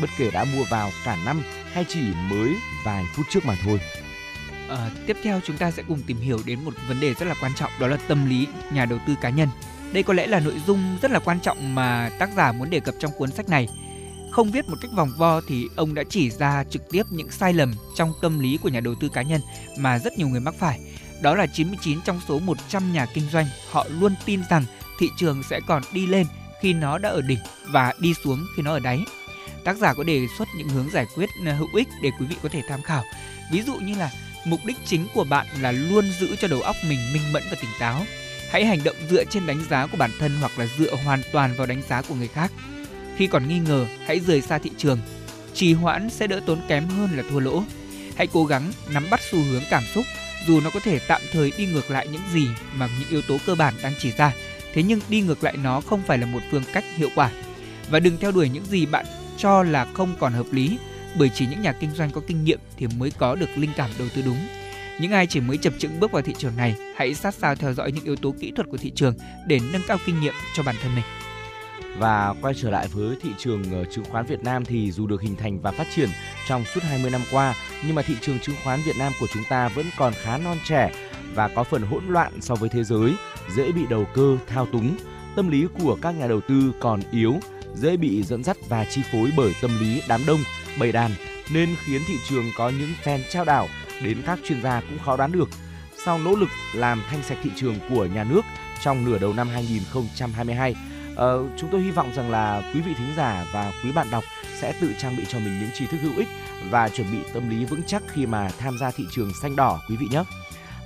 [0.01, 2.55] bất kể đã mua vào cả năm hay chỉ mới
[2.85, 3.81] vài phút trước mà thôi.
[4.69, 7.35] À, tiếp theo chúng ta sẽ cùng tìm hiểu đến một vấn đề rất là
[7.41, 9.49] quan trọng đó là tâm lý nhà đầu tư cá nhân.
[9.93, 12.81] Đây có lẽ là nội dung rất là quan trọng mà tác giả muốn đề
[12.81, 13.69] cập trong cuốn sách này.
[14.31, 17.53] Không viết một cách vòng vo thì ông đã chỉ ra trực tiếp những sai
[17.53, 19.41] lầm trong tâm lý của nhà đầu tư cá nhân
[19.79, 20.81] mà rất nhiều người mắc phải.
[21.23, 24.65] Đó là 99 trong số 100 nhà kinh doanh họ luôn tin rằng
[24.99, 26.27] thị trường sẽ còn đi lên
[26.61, 29.05] khi nó đã ở đỉnh và đi xuống khi nó ở đáy.
[29.65, 32.37] Tác giả có đề xuất những hướng giải quyết ờ, hữu ích để quý vị
[32.43, 33.05] có thể tham khảo.
[33.53, 34.11] Ví dụ như là
[34.45, 37.57] mục đích chính của bạn là luôn giữ cho đầu óc mình minh mẫn và
[37.61, 38.03] tỉnh táo.
[38.51, 41.55] Hãy hành động dựa trên đánh giá của bản thân hoặc là dựa hoàn toàn
[41.57, 42.53] vào đánh giá của người khác.
[43.17, 44.99] Khi còn nghi ngờ, hãy rời xa thị trường.
[45.55, 47.63] Trì hoãn sẽ đỡ tốn kém hơn là thua lỗ.
[48.17, 50.05] Hãy cố gắng nắm bắt xu hướng cảm xúc
[50.46, 53.38] dù nó có thể tạm thời đi ngược lại những gì mà những yếu tố
[53.46, 54.33] cơ bản đang chỉ ra,
[54.74, 57.31] thế nhưng đi ngược lại nó không phải là một phương cách hiệu quả.
[57.90, 59.07] Và đừng theo đuổi những gì bạn
[59.38, 60.78] cho là không còn hợp lý,
[61.14, 63.90] bởi chỉ những nhà kinh doanh có kinh nghiệm thì mới có được linh cảm
[63.98, 64.46] đầu tư đúng.
[65.00, 67.74] Những ai chỉ mới chập chững bước vào thị trường này, hãy sát sao theo
[67.74, 69.14] dõi những yếu tố kỹ thuật của thị trường
[69.46, 71.05] để nâng cao kinh nghiệm cho bản thân mình
[71.99, 75.23] và quay trở lại với thị trường ờ, chứng khoán Việt Nam thì dù được
[75.23, 76.09] hình thành và phát triển
[76.49, 77.55] trong suốt 20 năm qua
[77.87, 80.59] nhưng mà thị trường chứng khoán Việt Nam của chúng ta vẫn còn khá non
[80.68, 80.92] trẻ
[81.35, 83.14] và có phần hỗn loạn so với thế giới,
[83.57, 84.97] dễ bị đầu cơ thao túng.
[85.37, 87.40] Tâm lý của các nhà đầu tư còn yếu,
[87.75, 90.40] dễ bị dẫn dắt và chi phối bởi tâm lý đám đông,
[90.79, 91.11] bầy đàn
[91.53, 93.68] nên khiến thị trường có những phen trao đảo
[94.03, 95.49] đến các chuyên gia cũng khó đoán được.
[96.05, 98.42] Sau nỗ lực làm thanh sạch thị trường của nhà nước
[98.83, 100.75] trong nửa đầu năm 2022,
[101.16, 104.25] ờ, chúng tôi hy vọng rằng là quý vị thính giả và quý bạn đọc
[104.61, 106.29] sẽ tự trang bị cho mình những tri thức hữu ích
[106.70, 109.81] và chuẩn bị tâm lý vững chắc khi mà tham gia thị trường xanh đỏ
[109.88, 110.22] quý vị nhé.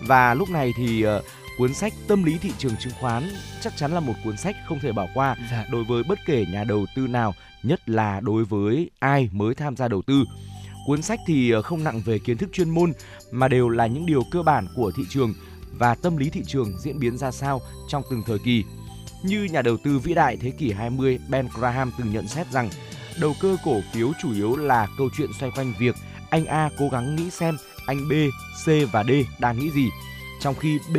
[0.00, 1.24] Và lúc này thì uh,
[1.58, 3.28] cuốn sách Tâm lý thị trường chứng khoán
[3.60, 5.64] chắc chắn là một cuốn sách không thể bỏ qua dạ.
[5.70, 9.76] đối với bất kể nhà đầu tư nào, nhất là đối với ai mới tham
[9.76, 10.24] gia đầu tư.
[10.86, 12.92] Cuốn sách thì ờ, không nặng về kiến thức chuyên môn
[13.30, 15.34] mà đều là những điều cơ bản của thị trường
[15.78, 18.64] và tâm lý thị trường diễn biến ra sao trong từng thời kỳ.
[19.26, 22.70] Như nhà đầu tư vĩ đại thế kỷ 20 Ben Graham từng nhận xét rằng
[23.20, 25.94] đầu cơ cổ phiếu chủ yếu là câu chuyện xoay quanh việc
[26.30, 28.12] anh A cố gắng nghĩ xem anh B,
[28.64, 29.88] C và D đang nghĩ gì,
[30.40, 30.96] trong khi B,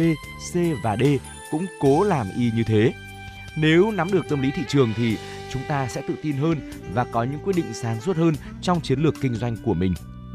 [0.53, 1.03] C và D
[1.51, 2.93] cũng cố làm y như thế.
[3.57, 5.17] Nếu nắm được tâm lý thị trường thì
[5.53, 8.81] chúng ta sẽ tự tin hơn và có những quyết định sáng suốt hơn trong
[8.81, 9.93] chiến lược kinh doanh của mình.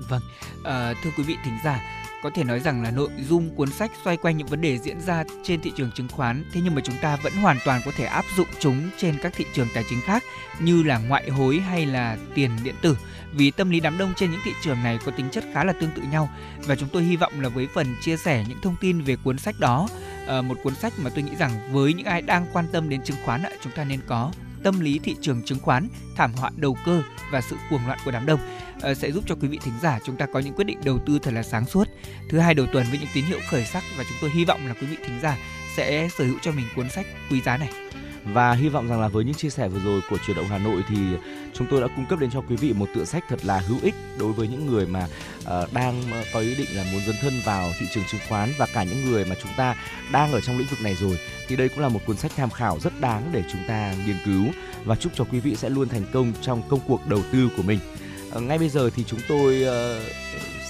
[0.08, 0.22] Vâng,
[0.64, 1.80] à, thưa quý vị thính giả,
[2.22, 5.00] có thể nói rằng là nội dung cuốn sách xoay quanh những vấn đề diễn
[5.00, 7.90] ra trên thị trường chứng khoán, thế nhưng mà chúng ta vẫn hoàn toàn có
[7.96, 10.24] thể áp dụng chúng trên các thị trường tài chính khác,
[10.60, 12.96] như là ngoại hối hay là tiền điện tử,
[13.32, 15.72] vì tâm lý đám đông trên những thị trường này có tính chất khá là
[15.72, 16.30] tương tự nhau.
[16.66, 19.38] Và chúng tôi hy vọng là với phần chia sẻ những thông tin về cuốn
[19.38, 19.88] sách đó
[20.26, 23.02] ờ, một cuốn sách mà tôi nghĩ rằng với những ai đang quan tâm đến
[23.04, 24.32] chứng khoán chúng ta nên có
[24.64, 28.10] tâm lý thị trường chứng khoán, thảm họa đầu cơ và sự cuồng loạn của
[28.10, 28.40] đám đông
[28.80, 30.98] ờ, sẽ giúp cho quý vị thính giả chúng ta có những quyết định đầu
[31.06, 31.88] tư thật là sáng suốt.
[32.28, 34.66] Thứ hai đầu tuần với những tín hiệu khởi sắc và chúng tôi hy vọng
[34.66, 35.38] là quý vị thính giả
[35.76, 37.91] sẽ sở hữu cho mình cuốn sách quý giá này
[38.24, 40.58] và hy vọng rằng là với những chia sẻ vừa rồi của chuyển động Hà
[40.58, 40.96] Nội thì
[41.54, 43.78] chúng tôi đã cung cấp đến cho quý vị một tựa sách thật là hữu
[43.82, 45.06] ích đối với những người mà
[45.40, 48.52] uh, đang ờ, có ý định là muốn dấn thân vào thị trường chứng khoán
[48.58, 49.76] và cả những người mà chúng ta
[50.12, 52.50] đang ở trong lĩnh vực này rồi thì đây cũng là một cuốn sách tham
[52.50, 54.44] khảo rất đáng để chúng ta nghiên cứu
[54.84, 57.62] và chúc cho quý vị sẽ luôn thành công trong công cuộc đầu tư của
[57.62, 57.78] mình.
[58.36, 60.02] Uh, ngay bây giờ thì chúng tôi uh,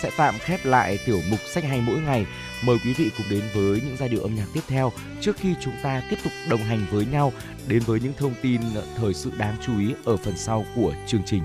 [0.03, 2.27] sẽ tạm khép lại tiểu mục sách hay mỗi ngày
[2.67, 5.55] Mời quý vị cùng đến với những giai điệu âm nhạc tiếp theo trước khi
[5.61, 7.33] chúng ta tiếp tục đồng hành với nhau
[7.69, 8.61] đến với những thông tin
[8.97, 11.43] thời sự đáng chú ý ở phần sau của chương trình.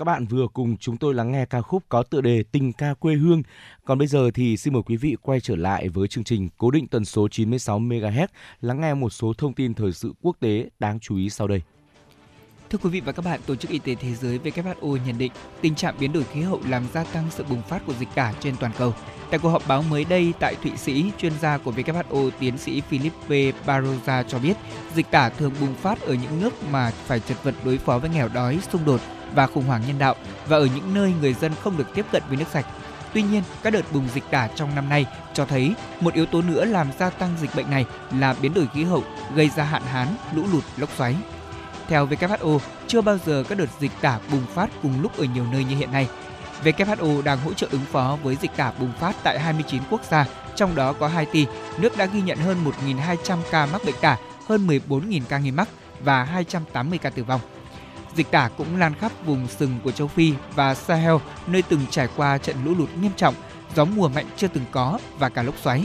[0.00, 2.94] Các bạn vừa cùng chúng tôi lắng nghe ca khúc có tựa đề Tình ca
[2.94, 3.42] quê hương.
[3.84, 6.70] Còn bây giờ thì xin mời quý vị quay trở lại với chương trình cố
[6.70, 8.26] định tần số 96 MHz,
[8.60, 11.62] lắng nghe một số thông tin thời sự quốc tế đáng chú ý sau đây.
[12.70, 15.32] Thưa quý vị và các bạn, Tổ chức Y tế Thế giới WHO nhận định
[15.60, 18.32] tình trạng biến đổi khí hậu làm gia tăng sự bùng phát của dịch tả
[18.40, 18.94] trên toàn cầu.
[19.30, 22.80] Tại cuộc họp báo mới đây tại Thụy Sĩ, chuyên gia của WHO tiến sĩ
[22.80, 24.56] Philippe Barroza cho biết
[24.94, 28.10] dịch tả thường bùng phát ở những nước mà phải chật vật đối phó với
[28.10, 29.00] nghèo đói, xung đột
[29.34, 30.14] và khủng hoảng nhân đạo
[30.46, 32.66] và ở những nơi người dân không được tiếp cận với nước sạch.
[33.14, 36.42] Tuy nhiên, các đợt bùng dịch tả trong năm nay cho thấy một yếu tố
[36.42, 37.86] nữa làm gia tăng dịch bệnh này
[38.18, 39.04] là biến đổi khí hậu
[39.34, 41.16] gây ra hạn hán, lũ lụt, lốc xoáy.
[41.88, 45.46] Theo WHO, chưa bao giờ các đợt dịch tả bùng phát cùng lúc ở nhiều
[45.52, 46.08] nơi như hiện nay.
[46.64, 50.26] WHO đang hỗ trợ ứng phó với dịch tả bùng phát tại 29 quốc gia,
[50.56, 51.46] trong đó có Haiti,
[51.78, 54.16] nước đã ghi nhận hơn 1.200 ca mắc bệnh tả,
[54.48, 55.68] hơn 14.000 ca nghi mắc
[56.00, 57.40] và 280 ca tử vong.
[58.14, 61.14] Dịch tả cũng lan khắp vùng sừng của châu Phi và Sahel,
[61.46, 63.34] nơi từng trải qua trận lũ lụt nghiêm trọng,
[63.76, 65.84] gió mùa mạnh chưa từng có và cả lốc xoáy.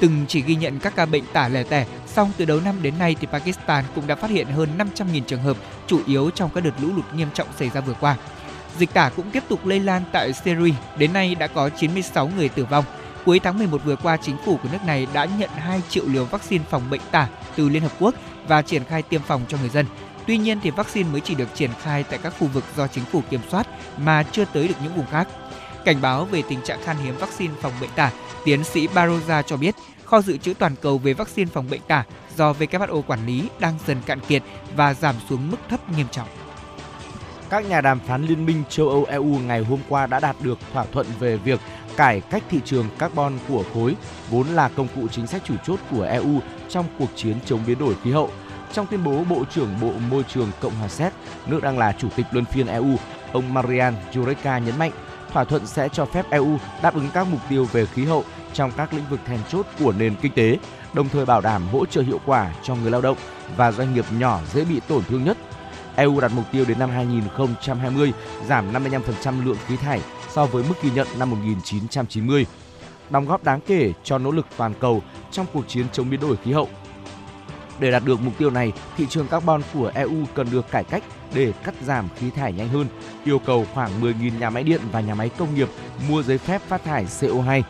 [0.00, 2.98] Từng chỉ ghi nhận các ca bệnh tả lẻ tẻ, song từ đầu năm đến
[2.98, 6.64] nay thì Pakistan cũng đã phát hiện hơn 500.000 trường hợp, chủ yếu trong các
[6.64, 8.16] đợt lũ lụt nghiêm trọng xảy ra vừa qua.
[8.78, 12.48] Dịch tả cũng tiếp tục lây lan tại Syria, đến nay đã có 96 người
[12.48, 12.84] tử vong.
[13.24, 16.24] Cuối tháng 11 vừa qua, chính phủ của nước này đã nhận 2 triệu liều
[16.24, 18.14] vaccine phòng bệnh tả từ Liên Hợp Quốc
[18.48, 19.86] và triển khai tiêm phòng cho người dân.
[20.28, 23.04] Tuy nhiên thì vaccine mới chỉ được triển khai tại các khu vực do chính
[23.04, 23.66] phủ kiểm soát
[23.98, 25.28] mà chưa tới được những vùng khác.
[25.84, 28.10] Cảnh báo về tình trạng khan hiếm vaccine phòng bệnh tả,
[28.44, 29.74] tiến sĩ Barroza cho biết
[30.04, 32.04] kho dự trữ toàn cầu về vaccine phòng bệnh tả
[32.36, 34.42] do WHO quản lý đang dần cạn kiệt
[34.76, 36.28] và giảm xuống mức thấp nghiêm trọng.
[37.50, 40.58] Các nhà đàm phán Liên minh châu Âu EU ngày hôm qua đã đạt được
[40.72, 41.60] thỏa thuận về việc
[41.96, 43.96] cải cách thị trường carbon của khối,
[44.30, 47.78] vốn là công cụ chính sách chủ chốt của EU trong cuộc chiến chống biến
[47.78, 48.30] đổi khí hậu.
[48.72, 51.12] Trong tuyên bố, Bộ trưởng Bộ Môi trường Cộng hòa Séc,
[51.46, 52.96] nước đang là chủ tịch luân phiên EU,
[53.32, 54.92] ông Marian Jureka nhấn mạnh
[55.32, 58.70] thỏa thuận sẽ cho phép EU đáp ứng các mục tiêu về khí hậu trong
[58.76, 60.58] các lĩnh vực then chốt của nền kinh tế,
[60.92, 63.16] đồng thời bảo đảm hỗ trợ hiệu quả cho người lao động
[63.56, 65.36] và doanh nghiệp nhỏ dễ bị tổn thương nhất.
[65.96, 68.12] EU đặt mục tiêu đến năm 2020
[68.46, 72.46] giảm 55% lượng khí thải so với mức ghi nhận năm 1990,
[73.10, 76.36] đóng góp đáng kể cho nỗ lực toàn cầu trong cuộc chiến chống biến đổi
[76.36, 76.68] khí hậu.
[77.80, 81.02] Để đạt được mục tiêu này, thị trường carbon của EU cần được cải cách
[81.34, 82.86] để cắt giảm khí thải nhanh hơn,
[83.24, 85.68] yêu cầu khoảng 10.000 nhà máy điện và nhà máy công nghiệp
[86.08, 87.62] mua giấy phép phát thải CO2.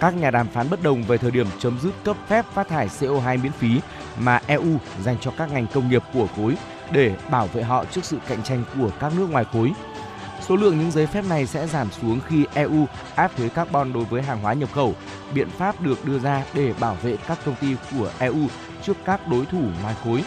[0.00, 2.88] Các nhà đàm phán bất đồng về thời điểm chấm dứt cấp phép phát thải
[2.88, 3.80] CO2 miễn phí
[4.18, 6.56] mà EU dành cho các ngành công nghiệp của khối
[6.92, 9.72] để bảo vệ họ trước sự cạnh tranh của các nước ngoài khối.
[10.48, 14.04] Số lượng những giấy phép này sẽ giảm xuống khi EU áp thuế carbon đối
[14.04, 14.94] với hàng hóa nhập khẩu.
[15.34, 18.48] Biện pháp được đưa ra để bảo vệ các công ty của EU
[18.82, 20.24] trước các đối thủ ngoài khối.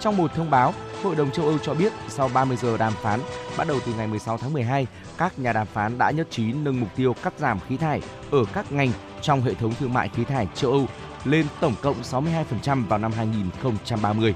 [0.00, 3.20] Trong một thông báo, Hội đồng châu Âu cho biết sau 30 giờ đàm phán,
[3.56, 4.86] bắt đầu từ ngày 16 tháng 12,
[5.18, 8.44] các nhà đàm phán đã nhất trí nâng mục tiêu cắt giảm khí thải ở
[8.54, 10.86] các ngành trong hệ thống thương mại khí thải châu Âu
[11.24, 14.34] lên tổng cộng 62% vào năm 2030.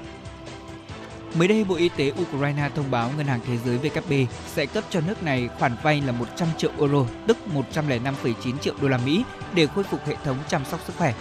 [1.35, 4.83] Mới đây, Bộ Y tế Ukraine thông báo Ngân hàng Thế giới WB sẽ cấp
[4.89, 9.23] cho nước này khoản vay là 100 triệu euro, tức 105,9 triệu đô la Mỹ
[9.55, 11.13] để khôi phục hệ thống chăm sóc sức khỏe.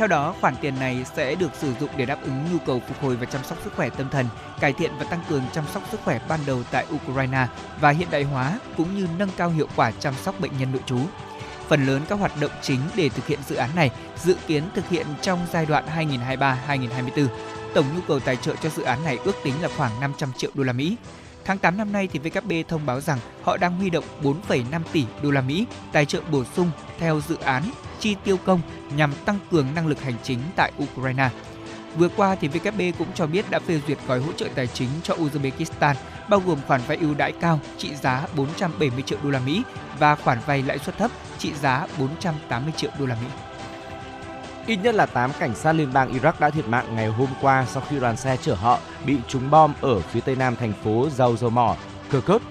[0.00, 3.02] Theo đó, khoản tiền này sẽ được sử dụng để đáp ứng nhu cầu phục
[3.02, 4.26] hồi và chăm sóc sức khỏe tâm thần,
[4.60, 7.46] cải thiện và tăng cường chăm sóc sức khỏe ban đầu tại Ukraine
[7.80, 10.80] và hiện đại hóa cũng như nâng cao hiệu quả chăm sóc bệnh nhân nội
[10.86, 10.98] trú.
[11.68, 14.88] Phần lớn các hoạt động chính để thực hiện dự án này dự kiến thực
[14.88, 17.26] hiện trong giai đoạn 2023-2024.
[17.74, 20.50] Tổng nhu cầu tài trợ cho dự án này ước tính là khoảng 500 triệu
[20.54, 20.96] đô la Mỹ.
[21.44, 25.04] Tháng 8 năm nay thì VKB thông báo rằng họ đang huy động 4,5 tỷ
[25.22, 27.62] đô la Mỹ tài trợ bổ sung theo dự án
[28.00, 28.60] chi tiêu công
[28.96, 31.28] nhằm tăng cường năng lực hành chính tại Ukraine.
[31.96, 34.88] Vừa qua thì VKB cũng cho biết đã phê duyệt gói hỗ trợ tài chính
[35.02, 35.94] cho Uzbekistan
[36.28, 39.62] bao gồm khoản vay ưu đãi cao trị giá 470 triệu đô la Mỹ
[39.98, 43.26] và khoản vay lãi suất thấp trị giá 480 triệu đô la Mỹ.
[44.66, 47.66] Ít nhất là 8 cảnh sát liên bang Iraq đã thiệt mạng ngày hôm qua
[47.68, 51.08] sau khi đoàn xe chở họ bị trúng bom ở phía tây nam thành phố
[51.16, 51.76] dầu dầu mỏ
[52.10, 52.42] Kirkuk.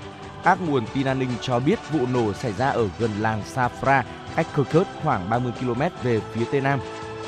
[0.44, 4.04] Các nguồn tin an ninh cho biết vụ nổ xảy ra ở gần làng Safra,
[4.44, 6.80] cách Kirkuk khoảng 30 km về phía tây nam.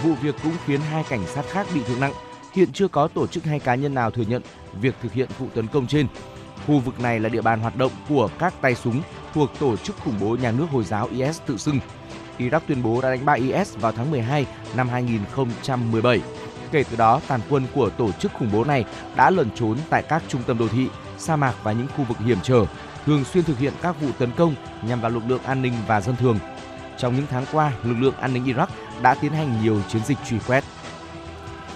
[0.03, 2.13] Vụ việc cũng khiến hai cảnh sát khác bị thương nặng.
[2.53, 4.41] Hiện chưa có tổ chức hay cá nhân nào thừa nhận
[4.81, 6.07] việc thực hiện vụ tấn công trên.
[6.67, 9.01] Khu vực này là địa bàn hoạt động của các tay súng
[9.33, 11.79] thuộc tổ chức khủng bố nhà nước Hồi giáo IS tự xưng.
[12.37, 14.45] Iraq tuyên bố đã đánh bại IS vào tháng 12
[14.75, 16.21] năm 2017.
[16.71, 18.85] Kể từ đó, tàn quân của tổ chức khủng bố này
[19.15, 20.87] đã lẩn trốn tại các trung tâm đô thị,
[21.17, 22.65] sa mạc và những khu vực hiểm trở,
[23.05, 26.01] thường xuyên thực hiện các vụ tấn công nhằm vào lực lượng an ninh và
[26.01, 26.39] dân thường.
[26.97, 28.67] Trong những tháng qua, lực lượng an ninh Iraq
[29.01, 30.63] đã tiến hành nhiều chiến dịch truy quét.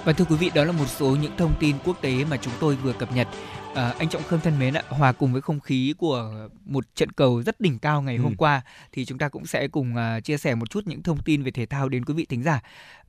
[0.05, 2.53] Và thưa quý vị, đó là một số những thông tin quốc tế mà chúng
[2.59, 3.27] tôi vừa cập nhật.
[3.75, 7.11] À, anh Trọng Khương thân mến ạ, hòa cùng với không khí của một trận
[7.11, 8.21] cầu rất đỉnh cao ngày ừ.
[8.21, 8.61] hôm qua
[8.91, 11.51] thì chúng ta cũng sẽ cùng uh, chia sẻ một chút những thông tin về
[11.51, 12.61] thể thao đến quý vị thính giả.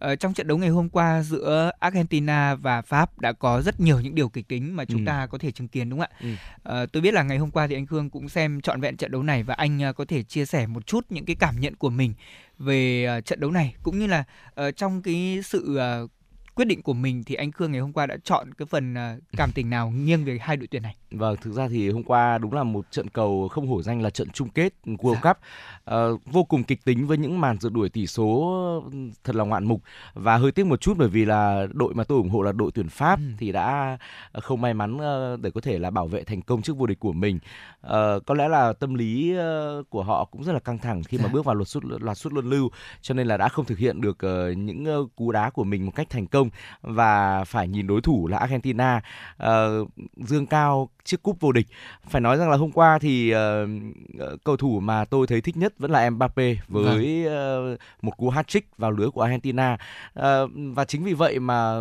[0.05, 4.01] Uh, trong trận đấu ngày hôm qua giữa Argentina và Pháp đã có rất nhiều
[4.01, 5.07] những điều kịch tính mà chúng ừ.
[5.07, 6.37] ta có thể chứng kiến đúng không ạ?
[6.64, 6.83] Ừ.
[6.83, 9.11] Uh, tôi biết là ngày hôm qua thì anh Khương cũng xem trọn vẹn trận
[9.11, 11.77] đấu này và anh uh, có thể chia sẻ một chút những cái cảm nhận
[11.77, 12.14] của mình
[12.59, 14.25] về uh, trận đấu này cũng như là
[14.61, 16.11] uh, trong cái sự uh,
[16.57, 19.17] quyết định của mình thì anh Khương ngày hôm qua đã chọn cái phần à,
[19.37, 20.97] cảm tình nào nghiêng về hai đội tuyển này?
[21.19, 24.11] Vâng, thực ra thì hôm qua đúng là một trận cầu không hổ danh là
[24.11, 25.33] trận chung kết World dạ.
[25.33, 25.37] Cup
[26.14, 28.83] uh, vô cùng kịch tính với những màn rượt đuổi tỷ số
[29.25, 29.83] thật là ngoạn mục
[30.14, 32.71] và hơi tiếc một chút bởi vì là đội mà tôi ủng hộ là đội
[32.75, 33.25] tuyển Pháp ừ.
[33.39, 33.99] thì đã
[34.33, 37.01] không may mắn uh, để có thể là bảo vệ thành công trước vô địch
[37.01, 37.39] của mình.
[37.87, 37.91] Uh,
[38.27, 39.35] có lẽ là tâm lý
[39.89, 41.25] của họ cũng rất là căng thẳng khi dạ.
[41.27, 42.71] mà bước vào loạt sút loạt sút luân lưu
[43.03, 44.19] cho nên là đã không thực hiện được
[44.57, 46.51] những cú đá của mình một cách thành công
[46.83, 49.01] và phải nhìn đối thủ là Argentina
[49.43, 51.67] uh, dương cao chiếc cúp vô địch.
[52.09, 53.39] Phải nói rằng là hôm qua thì uh,
[54.45, 57.73] cầu thủ mà tôi thấy thích nhất vẫn là Mbappe với vâng.
[57.73, 59.79] uh, một cú hat-trick vào lưới của Argentina.
[60.19, 60.25] Uh,
[60.75, 61.75] và chính vì vậy mà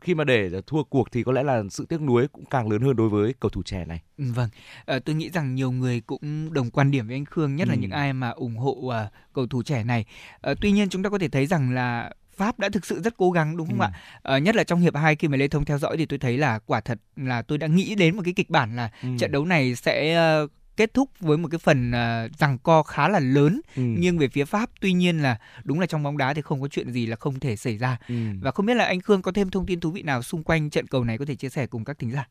[0.00, 2.80] khi mà để thua cuộc thì có lẽ là sự tiếc nuối cũng càng lớn
[2.82, 4.00] hơn đối với cầu thủ trẻ này.
[4.18, 4.48] Ừ, vâng,
[4.86, 7.74] à, tôi nghĩ rằng nhiều người cũng đồng quan điểm với anh Khương, nhất là
[7.74, 7.78] ừ.
[7.80, 8.92] những ai mà ủng hộ uh,
[9.32, 10.04] cầu thủ trẻ này.
[10.40, 13.16] À, tuy nhiên chúng ta có thể thấy rằng là Pháp đã thực sự rất
[13.16, 13.84] cố gắng đúng không ừ.
[13.84, 13.90] ạ?
[14.22, 16.38] À, nhất là trong hiệp 2 khi mà Lê Thông theo dõi thì tôi thấy
[16.38, 19.08] là quả thật là tôi đã nghĩ đến một cái kịch bản là ừ.
[19.18, 23.08] trận đấu này sẽ uh, kết thúc với một cái phần uh, rằng co khá
[23.08, 23.82] là lớn ừ.
[23.82, 24.70] nghiêng về phía Pháp.
[24.80, 27.40] Tuy nhiên là đúng là trong bóng đá thì không có chuyện gì là không
[27.40, 27.98] thể xảy ra.
[28.08, 28.14] Ừ.
[28.40, 30.70] Và không biết là anh Khương có thêm thông tin thú vị nào xung quanh
[30.70, 32.28] trận cầu này có thể chia sẻ cùng các thính giả?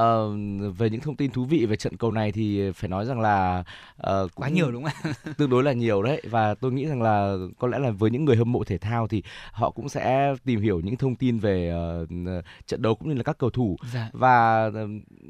[0.00, 3.20] Uh, về những thông tin thú vị về trận cầu này thì phải nói rằng
[3.20, 3.64] là
[4.10, 5.12] uh, quá nhiều đúng không?
[5.38, 8.24] tương đối là nhiều đấy và tôi nghĩ rằng là có lẽ là với những
[8.24, 9.22] người hâm mộ thể thao thì
[9.52, 13.22] họ cũng sẽ tìm hiểu những thông tin về uh, trận đấu cũng như là
[13.22, 14.10] các cầu thủ dạ.
[14.12, 14.66] và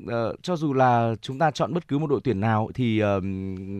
[0.04, 3.22] uh, cho dù là chúng ta chọn bất cứ một đội tuyển nào thì uh,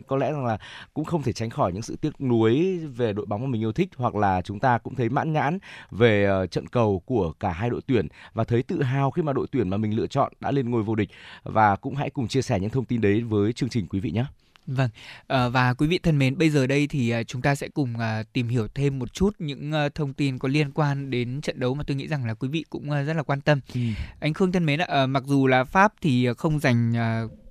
[0.07, 0.59] có lẽ rằng là
[0.95, 3.73] cũng không thể tránh khỏi những sự tiếc nuối về đội bóng mà mình yêu
[3.73, 5.59] thích hoặc là chúng ta cũng thấy mãn nhãn
[5.91, 9.33] về uh, trận cầu của cả hai đội tuyển và thấy tự hào khi mà
[9.33, 11.11] đội tuyển mà mình lựa chọn đã lên ngôi vô địch
[11.43, 14.11] và cũng hãy cùng chia sẻ những thông tin đấy với chương trình quý vị
[14.11, 14.25] nhé.
[14.67, 14.91] Vâng,
[15.27, 17.99] à, và quý vị thân mến, bây giờ đây thì à, chúng ta sẽ cùng
[17.99, 21.75] à, tìm hiểu thêm một chút những thông tin có liên quan đến trận đấu
[21.75, 23.61] mà tôi nghĩ rằng là quý vị cũng rất là quan tâm.
[23.75, 23.81] Ừ.
[24.21, 26.93] Anh Khương thân mến ạ, mặc dù là Pháp thì không giành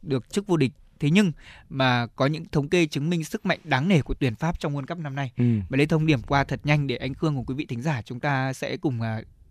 [0.01, 1.32] được chức vô địch thế nhưng
[1.69, 4.76] mà có những thống kê chứng minh sức mạnh đáng nể của tuyển Pháp trong
[4.76, 5.32] World Cup năm nay.
[5.38, 5.45] Ừ.
[5.69, 8.01] Và lấy thông điểm qua thật nhanh để anh Khương cùng quý vị thính giả
[8.01, 8.99] chúng ta sẽ cùng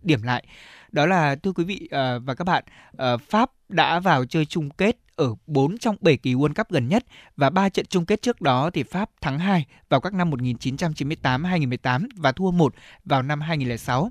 [0.03, 0.45] điểm lại
[0.93, 2.65] đó là thưa quý vị ờ, và các bạn
[2.97, 6.89] ờ, Pháp đã vào chơi chung kết ở 4 trong 7 kỳ World Cup gần
[6.89, 7.05] nhất
[7.37, 11.45] và 3 trận chung kết trước đó thì Pháp thắng 2 vào các năm 1998,
[11.45, 12.75] 2018 và thua 1
[13.05, 14.03] vào năm 2006.
[14.03, 14.09] Ở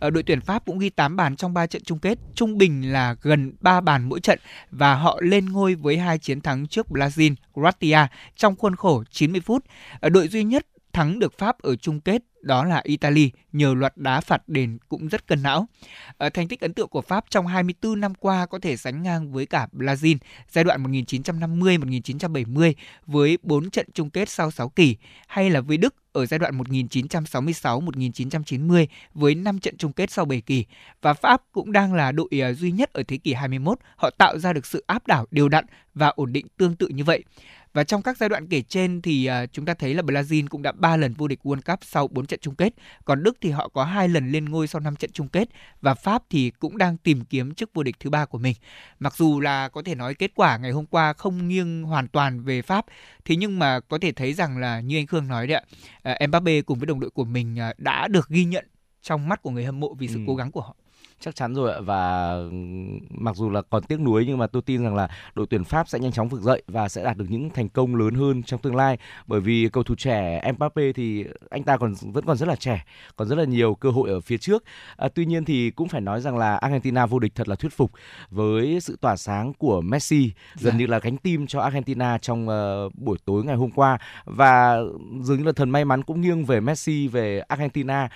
[0.00, 2.92] ờ, đội tuyển Pháp cũng ghi 8 bàn trong 3 trận chung kết, trung bình
[2.92, 4.38] là gần 3 bàn mỗi trận
[4.70, 7.98] và họ lên ngôi với hai chiến thắng trước Brazil, Croatia
[8.36, 9.64] trong khuôn khổ 90 phút.
[10.00, 10.66] Ở đội duy nhất
[10.96, 15.08] thắng được Pháp ở chung kết, đó là Italy, nhờ loạt đá phạt đền cũng
[15.08, 15.66] rất cân não.
[16.18, 19.32] Ở thành tích ấn tượng của Pháp trong 24 năm qua có thể sánh ngang
[19.32, 20.16] với cả Brazil,
[20.50, 22.72] giai đoạn 1950-1970
[23.06, 26.58] với 4 trận chung kết sau 6 kỳ, hay là với Đức ở giai đoạn
[26.58, 30.64] 1966-1990 với 5 trận chung kết sau 7 kỳ
[31.02, 34.38] và Pháp cũng đang là đội ờ, duy nhất ở thế kỷ 21 họ tạo
[34.38, 37.24] ra được sự áp đảo, đều đặn và ổn định tương tự như vậy.
[37.76, 40.62] Và trong các giai đoạn kể trên thì uh, chúng ta thấy là Brazil cũng
[40.62, 42.74] đã 3 lần vô địch World Cup sau 4 trận chung kết,
[43.04, 45.48] còn Đức thì họ có hai lần lên ngôi sau 5 trận chung kết
[45.80, 48.54] và Pháp thì cũng đang tìm kiếm chức vô địch thứ ba của mình.
[48.98, 52.40] Mặc dù là có thể nói kết quả ngày hôm qua không nghiêng hoàn toàn
[52.40, 52.86] về Pháp,
[53.24, 55.62] thế nhưng mà có thể thấy rằng là như anh Khương nói đấy
[56.02, 58.66] ạ, uh, Mbappe cùng với đồng đội của mình uh, đã được ghi nhận
[59.02, 60.24] trong mắt của người hâm mộ vì sự ừ.
[60.26, 60.76] cố gắng của họ
[61.20, 61.80] chắc chắn rồi ạ.
[61.80, 62.34] Và
[63.10, 65.88] mặc dù là còn tiếc nuối nhưng mà tôi tin rằng là đội tuyển Pháp
[65.88, 68.60] sẽ nhanh chóng vực dậy và sẽ đạt được những thành công lớn hơn trong
[68.60, 68.98] tương lai.
[69.26, 72.84] Bởi vì cầu thủ trẻ Mbappe thì anh ta còn vẫn còn rất là trẻ
[73.16, 74.64] còn rất là nhiều cơ hội ở phía trước.
[74.96, 77.72] À, tuy nhiên thì cũng phải nói rằng là Argentina vô địch thật là thuyết
[77.72, 77.92] phục
[78.30, 80.78] với sự tỏa sáng của Messi gần dạ.
[80.78, 83.98] như là cánh tim cho Argentina trong uh, buổi tối ngày hôm qua.
[84.24, 84.78] Và
[85.20, 88.08] dường như là thần may mắn cũng nghiêng về Messi về Argentina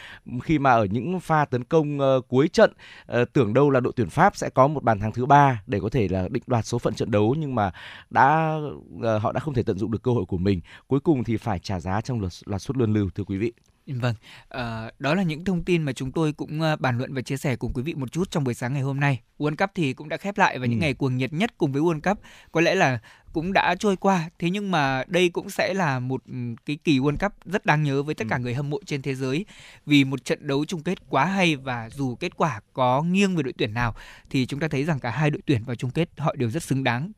[0.43, 2.73] khi mà ở những pha tấn công uh, cuối trận
[3.13, 5.81] uh, tưởng đâu là đội tuyển Pháp sẽ có một bàn thắng thứ ba để
[5.83, 7.73] có thể là định đoạt số phận trận đấu nhưng mà
[8.11, 8.57] đã
[8.97, 10.61] uh, họ đã không thể tận dụng được cơ hội của mình.
[10.87, 13.53] Cuối cùng thì phải trả giá trong loạt, loạt suất luân lưu thưa quý vị.
[13.87, 14.15] Vâng,
[14.49, 17.57] à, đó là những thông tin mà chúng tôi cũng bàn luận và chia sẻ
[17.57, 19.21] cùng quý vị một chút trong buổi sáng ngày hôm nay.
[19.39, 20.69] World Cup thì cũng đã khép lại và ừ.
[20.69, 22.19] những ngày cuồng nhiệt nhất cùng với World Cup
[22.53, 22.99] có lẽ là
[23.33, 24.31] cũng đã trôi qua.
[24.39, 26.35] Thế nhưng mà đây cũng sẽ là một ừ,
[26.67, 28.41] cái kỳ World Cup rất đáng nhớ với tất cả ừ.
[28.41, 29.45] người hâm mộ trên thế giới
[29.87, 33.43] vì một trận đấu chung kết quá hay và dù kết quả có nghiêng về
[33.43, 33.95] đội tuyển nào
[34.31, 36.63] thì chúng ta thấy rằng cả hai đội tuyển vào chung kết họ đều rất
[36.63, 37.13] xứng đáng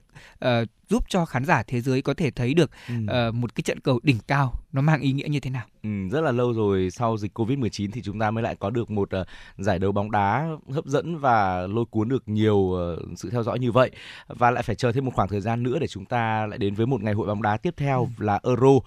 [0.44, 2.94] uh, giúp cho khán giả thế giới có thể thấy được ừ.
[3.28, 5.64] uh, một cái trận cầu đỉnh cao nó mang ý nghĩa như thế nào.
[5.82, 8.90] Ừ, rất là lâu rồi sau dịch Covid-19 thì chúng ta mới lại có được
[8.90, 9.26] một uh,
[9.58, 13.58] giải đấu bóng đá hấp dẫn và lôi cuốn được nhiều uh, sự theo dõi
[13.58, 13.90] như vậy
[14.28, 16.74] và lại phải chờ thêm một khoảng thời gian nữa để chúng ta lại đến
[16.74, 18.24] với một ngày hội bóng đá tiếp theo ừ.
[18.24, 18.68] là Euro.
[18.68, 18.84] Uh,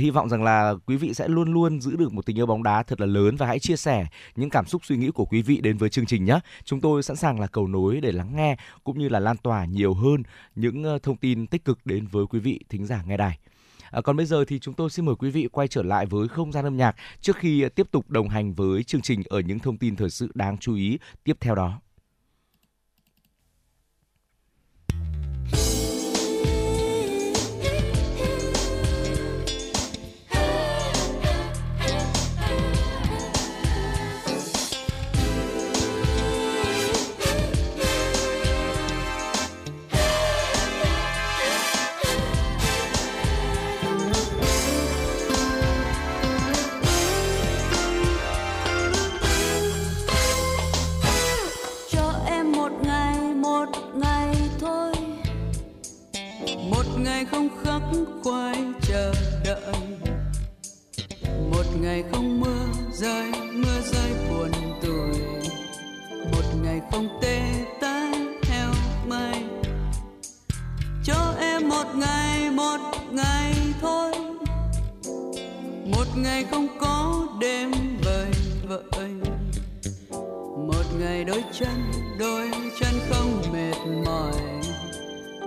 [0.00, 2.62] hy vọng rằng là quý vị sẽ luôn luôn giữ được một tình yêu bóng
[2.62, 4.06] đá thật là lớn và hãy chia sẻ
[4.36, 6.38] những cảm xúc suy nghĩ của quý vị đến với chương trình nhé.
[6.64, 9.64] Chúng tôi sẵn sàng là cầu nối để lắng nghe cũng như là lan tỏa
[9.64, 10.22] nhiều hơn
[10.54, 13.38] những thông tin tích cực đến với quý vị thính giả nghe đài.
[13.94, 16.28] À, còn bây giờ thì chúng tôi xin mời quý vị quay trở lại với
[16.28, 19.58] không gian âm nhạc trước khi tiếp tục đồng hành với chương trình ở những
[19.58, 21.80] thông tin thời sự đáng chú ý tiếp theo đó.
[58.22, 59.74] Khoái chờ đợi.
[61.50, 64.50] Một ngày không mưa rơi mưa rơi buồn
[64.82, 65.34] tuổi
[66.32, 67.40] một ngày không tê
[67.80, 68.70] tái theo
[69.08, 69.42] mây.
[71.04, 72.80] Cho em một ngày một
[73.10, 74.12] ngày thôi.
[75.86, 77.72] Một ngày không có đêm
[78.04, 78.30] vời
[78.68, 79.10] vợi.
[80.68, 82.50] Một ngày đôi chân đôi
[82.80, 84.32] chân không mệt mỏi.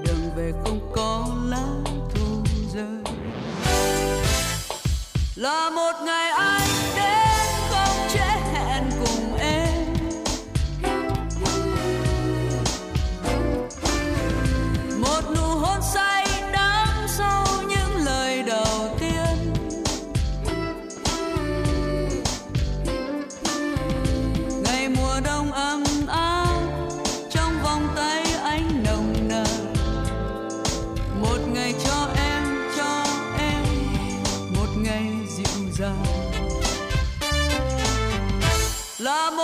[0.05, 1.67] Đường về không có lá
[2.13, 2.26] thu
[2.77, 3.15] rơi.
[5.35, 7.16] Là một ngày anh đến.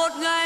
[0.03, 0.42] Một ngày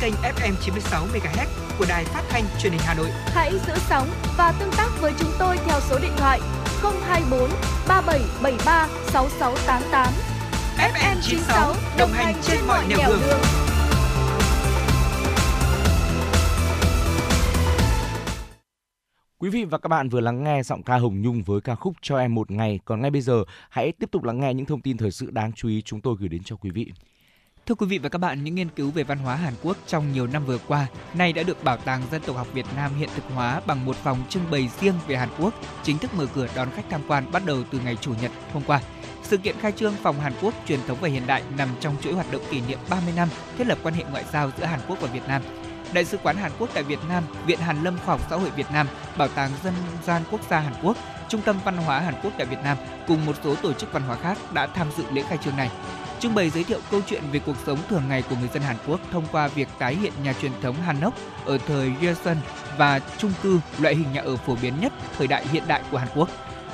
[0.00, 1.46] kênh FM 96 MHz
[1.78, 3.08] của đài phát thanh truyền hình Hà Nội.
[3.26, 6.40] Hãy giữ sóng và tương tác với chúng tôi theo số điện thoại
[6.82, 7.50] 024
[7.88, 10.12] 3773 6688.
[10.78, 13.20] FM 96 đồng hành trên mọi nẻo đường.
[13.20, 13.40] đường.
[19.38, 21.94] Quý vị và các bạn vừa lắng nghe giọng ca Hồng Nhung với ca khúc
[22.02, 22.80] Cho em một ngày.
[22.84, 25.52] Còn ngay bây giờ, hãy tiếp tục lắng nghe những thông tin thời sự đáng
[25.52, 26.92] chú ý chúng tôi gửi đến cho quý vị.
[27.68, 30.12] Thưa quý vị và các bạn, những nghiên cứu về văn hóa Hàn Quốc trong
[30.12, 33.08] nhiều năm vừa qua nay đã được Bảo tàng Dân tộc học Việt Nam hiện
[33.16, 36.46] thực hóa bằng một phòng trưng bày riêng về Hàn Quốc, chính thức mở cửa
[36.56, 38.80] đón khách tham quan bắt đầu từ ngày Chủ nhật hôm qua.
[39.22, 42.12] Sự kiện khai trương phòng Hàn Quốc truyền thống và hiện đại nằm trong chuỗi
[42.12, 45.00] hoạt động kỷ niệm 30 năm thiết lập quan hệ ngoại giao giữa Hàn Quốc
[45.00, 45.42] và Việt Nam.
[45.92, 48.50] Đại sứ quán Hàn Quốc tại Việt Nam, Viện Hàn Lâm Khoa học Xã hội
[48.50, 48.86] Việt Nam,
[49.18, 49.74] Bảo tàng Dân
[50.06, 50.96] gian Quốc gia Hàn Quốc,
[51.28, 54.02] Trung tâm Văn hóa Hàn Quốc tại Việt Nam cùng một số tổ chức văn
[54.02, 55.70] hóa khác đã tham dự lễ khai trương này
[56.20, 58.76] trưng bày giới thiệu câu chuyện về cuộc sống thường ngày của người dân Hàn
[58.86, 61.14] Quốc thông qua việc tái hiện nhà truyền thống Hanok
[61.44, 62.36] ở thời Joseon
[62.78, 65.98] và chung cư loại hình nhà ở phổ biến nhất thời đại hiện đại của
[65.98, 66.28] Hàn Quốc.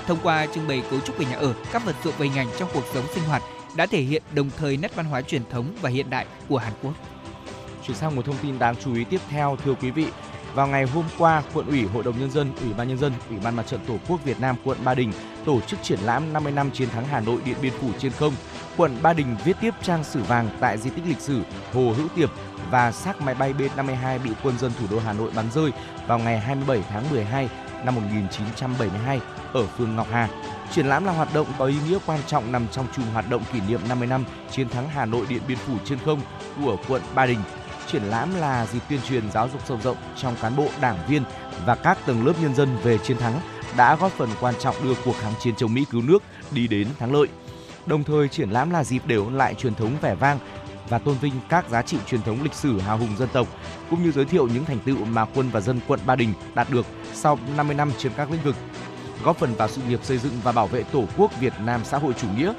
[0.07, 2.69] Thông qua trưng bày cấu trúc về nhà ở, các vật dụng về ngành trong
[2.75, 3.43] cuộc sống sinh hoạt
[3.77, 6.73] đã thể hiện đồng thời nét văn hóa truyền thống và hiện đại của Hàn
[6.83, 6.93] Quốc.
[7.87, 10.07] Chuyển sang một thông tin đáng chú ý tiếp theo, thưa quý vị,
[10.55, 13.39] vào ngày hôm qua, Quận ủy, Hội đồng nhân dân, Ủy ban nhân dân, Ủy
[13.39, 15.13] ban Mặt trận Tổ quốc Việt Nam quận Ba Đình
[15.45, 18.35] tổ chức triển lãm 50 năm chiến thắng Hà Nội Điện Biên Phủ trên không.
[18.77, 21.43] Quận Ba Đình viết tiếp trang sử vàng tại di tích lịch sử
[21.73, 22.31] Hồ Hữu Tiệp
[22.71, 25.73] và xác máy bay B-52 bị quân dân thủ đô Hà Nội bắn rơi
[26.07, 27.49] vào ngày 27 tháng 12
[27.85, 29.21] năm 1972
[29.53, 30.29] ở phường Ngọc Hà.
[30.73, 33.43] Triển lãm là hoạt động có ý nghĩa quan trọng nằm trong chùm hoạt động
[33.53, 36.21] kỷ niệm 50 năm chiến thắng Hà Nội Điện Biên Phủ trên không
[36.65, 37.39] của quận Ba Đình
[37.87, 41.23] triển lãm là dịp tuyên truyền giáo dục sâu rộng trong cán bộ, đảng viên
[41.67, 43.41] và các tầng lớp nhân dân về chiến thắng
[43.77, 46.89] đã góp phần quan trọng đưa cuộc kháng chiến chống Mỹ cứu nước đi đến
[46.99, 47.29] thắng lợi.
[47.87, 50.39] Đồng thời triển lãm là dịp để ôn lại truyền thống vẻ vang
[50.89, 53.47] và tôn vinh các giá trị truyền thống lịch sử hào hùng dân tộc
[53.91, 56.71] cũng như giới thiệu những thành tựu mà quân và dân quận Ba Đình đạt
[56.71, 58.57] được sau 50 năm trên các lĩnh vực,
[59.25, 61.99] góp phần vào sự nghiệp xây dựng và bảo vệ Tổ quốc Việt Nam xã
[61.99, 62.53] hội chủ nghĩa.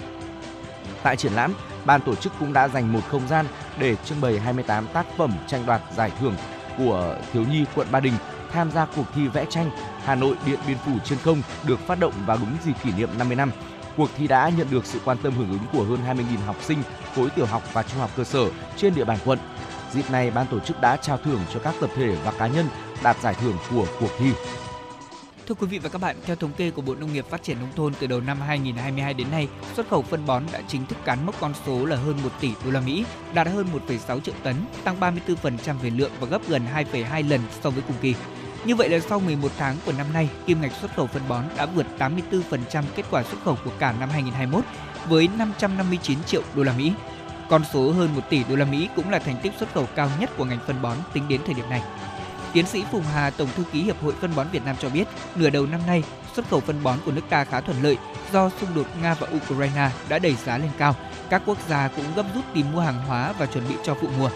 [1.04, 1.54] Tại triển lãm,
[1.86, 3.46] ban tổ chức cũng đã dành một không gian
[3.80, 6.36] để trưng bày 28 tác phẩm tranh đoạt giải thưởng
[6.78, 8.14] của thiếu nhi quận Ba Đình
[8.52, 9.70] tham gia cuộc thi vẽ tranh
[10.04, 13.10] Hà Nội Điện Biên Phủ trên không được phát động vào đúng dịp kỷ niệm
[13.18, 13.52] 50 năm.
[13.98, 16.84] Cuộc thi đã nhận được sự quan tâm hưởng ứng của hơn 20.000 học sinh
[17.16, 19.40] khối tiểu học và trung học cơ sở trên địa bàn quận.
[19.92, 22.66] Dịp này, ban tổ chức đã trao thưởng cho các tập thể và cá nhân
[23.04, 24.32] đạt giải thưởng của cuộc thi.
[25.48, 27.60] Thưa quý vị và các bạn, theo thống kê của Bộ Nông nghiệp Phát triển
[27.60, 30.98] nông thôn từ đầu năm 2022 đến nay, xuất khẩu phân bón đã chính thức
[31.06, 34.36] cán mốc con số là hơn 1 tỷ đô la Mỹ, đạt hơn 1,6 triệu
[34.44, 38.16] tấn, tăng 34% về lượng và gấp gần 2,2 lần so với cùng kỳ.
[38.66, 41.44] Như vậy là sau 11 tháng của năm nay, kim ngạch xuất khẩu phân bón
[41.58, 44.64] đã vượt 84% kết quả xuất khẩu của cả năm 2021
[45.10, 46.94] với 559 triệu đô la Mỹ.
[47.50, 50.10] Con số hơn 1 tỷ đô la Mỹ cũng là thành tích xuất khẩu cao
[50.20, 51.82] nhất của ngành phân bón tính đến thời điểm này.
[52.56, 55.08] Tiến sĩ Phùng Hà, Tổng thư ký Hiệp hội Phân bón Việt Nam cho biết,
[55.36, 56.04] nửa đầu năm nay,
[56.36, 57.98] xuất khẩu phân bón của nước ta khá thuận lợi
[58.34, 60.96] do xung đột Nga và Ukraine đã đẩy giá lên cao.
[61.30, 64.08] Các quốc gia cũng gấp rút tìm mua hàng hóa và chuẩn bị cho vụ
[64.20, 64.30] mùa.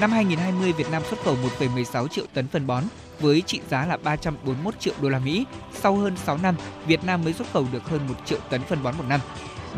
[0.00, 2.84] Năm 2020, Việt Nam xuất khẩu 1,16 triệu tấn phân bón
[3.20, 5.46] với trị giá là 341 triệu đô la Mỹ.
[5.72, 6.54] Sau hơn 6 năm,
[6.86, 9.20] Việt Nam mới xuất khẩu được hơn 1 triệu tấn phân bón một năm.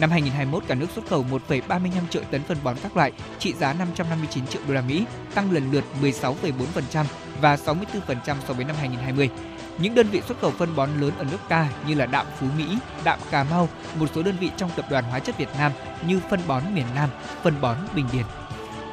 [0.01, 3.73] Năm 2021, cả nước xuất khẩu 1,35 triệu tấn phân bón các loại, trị giá
[3.73, 5.05] 559 triệu đô la Mỹ,
[5.35, 7.05] tăng lần lượt 16,4%
[7.41, 9.31] và 64% so với năm 2020.
[9.79, 12.47] Những đơn vị xuất khẩu phân bón lớn ở nước ta như là Đạm Phú
[12.57, 13.69] Mỹ, Đạm Cà Mau,
[13.99, 15.73] một số đơn vị trong tập đoàn Hóa chất Việt Nam
[16.07, 17.09] như phân bón miền Nam,
[17.43, 18.25] phân bón Bình Điền.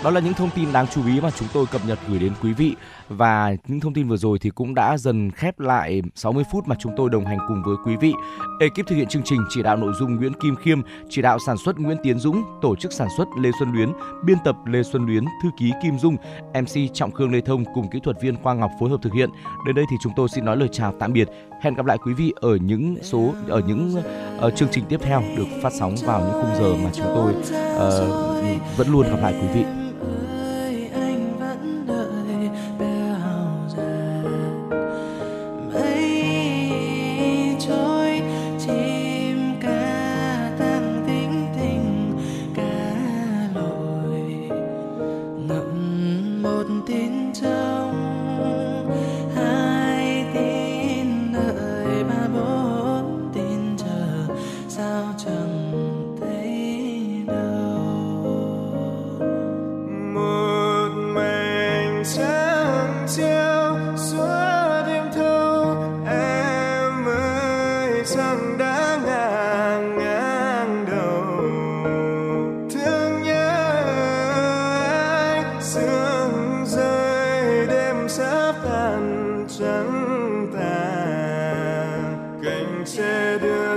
[0.04, 2.34] Đó là những thông tin đáng chú ý mà chúng tôi cập nhật gửi đến
[2.44, 2.76] quý vị
[3.10, 6.76] và những thông tin vừa rồi thì cũng đã dần khép lại 60 phút mà
[6.80, 8.14] chúng tôi đồng hành cùng với quý vị.
[8.60, 11.58] Ekip thực hiện chương trình chỉ đạo nội dung Nguyễn Kim Khiêm, chỉ đạo sản
[11.58, 13.92] xuất Nguyễn Tiến Dũng, tổ chức sản xuất Lê Xuân Luyến,
[14.26, 16.18] biên tập Lê Xuân Luyến, thư ký Kim Dung,
[16.54, 19.30] MC Trọng Khương Lê Thông cùng kỹ thuật viên Quang Ngọc phối hợp thực hiện.
[19.66, 21.28] Đến đây thì chúng tôi xin nói lời chào tạm biệt.
[21.62, 24.04] Hẹn gặp lại quý vị ở những số ở những
[24.38, 27.34] ở chương trình tiếp theo được phát sóng vào những khung giờ mà chúng tôi
[27.34, 29.85] uh, vẫn luôn gặp lại quý vị.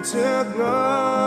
[0.08, 1.17] Xa có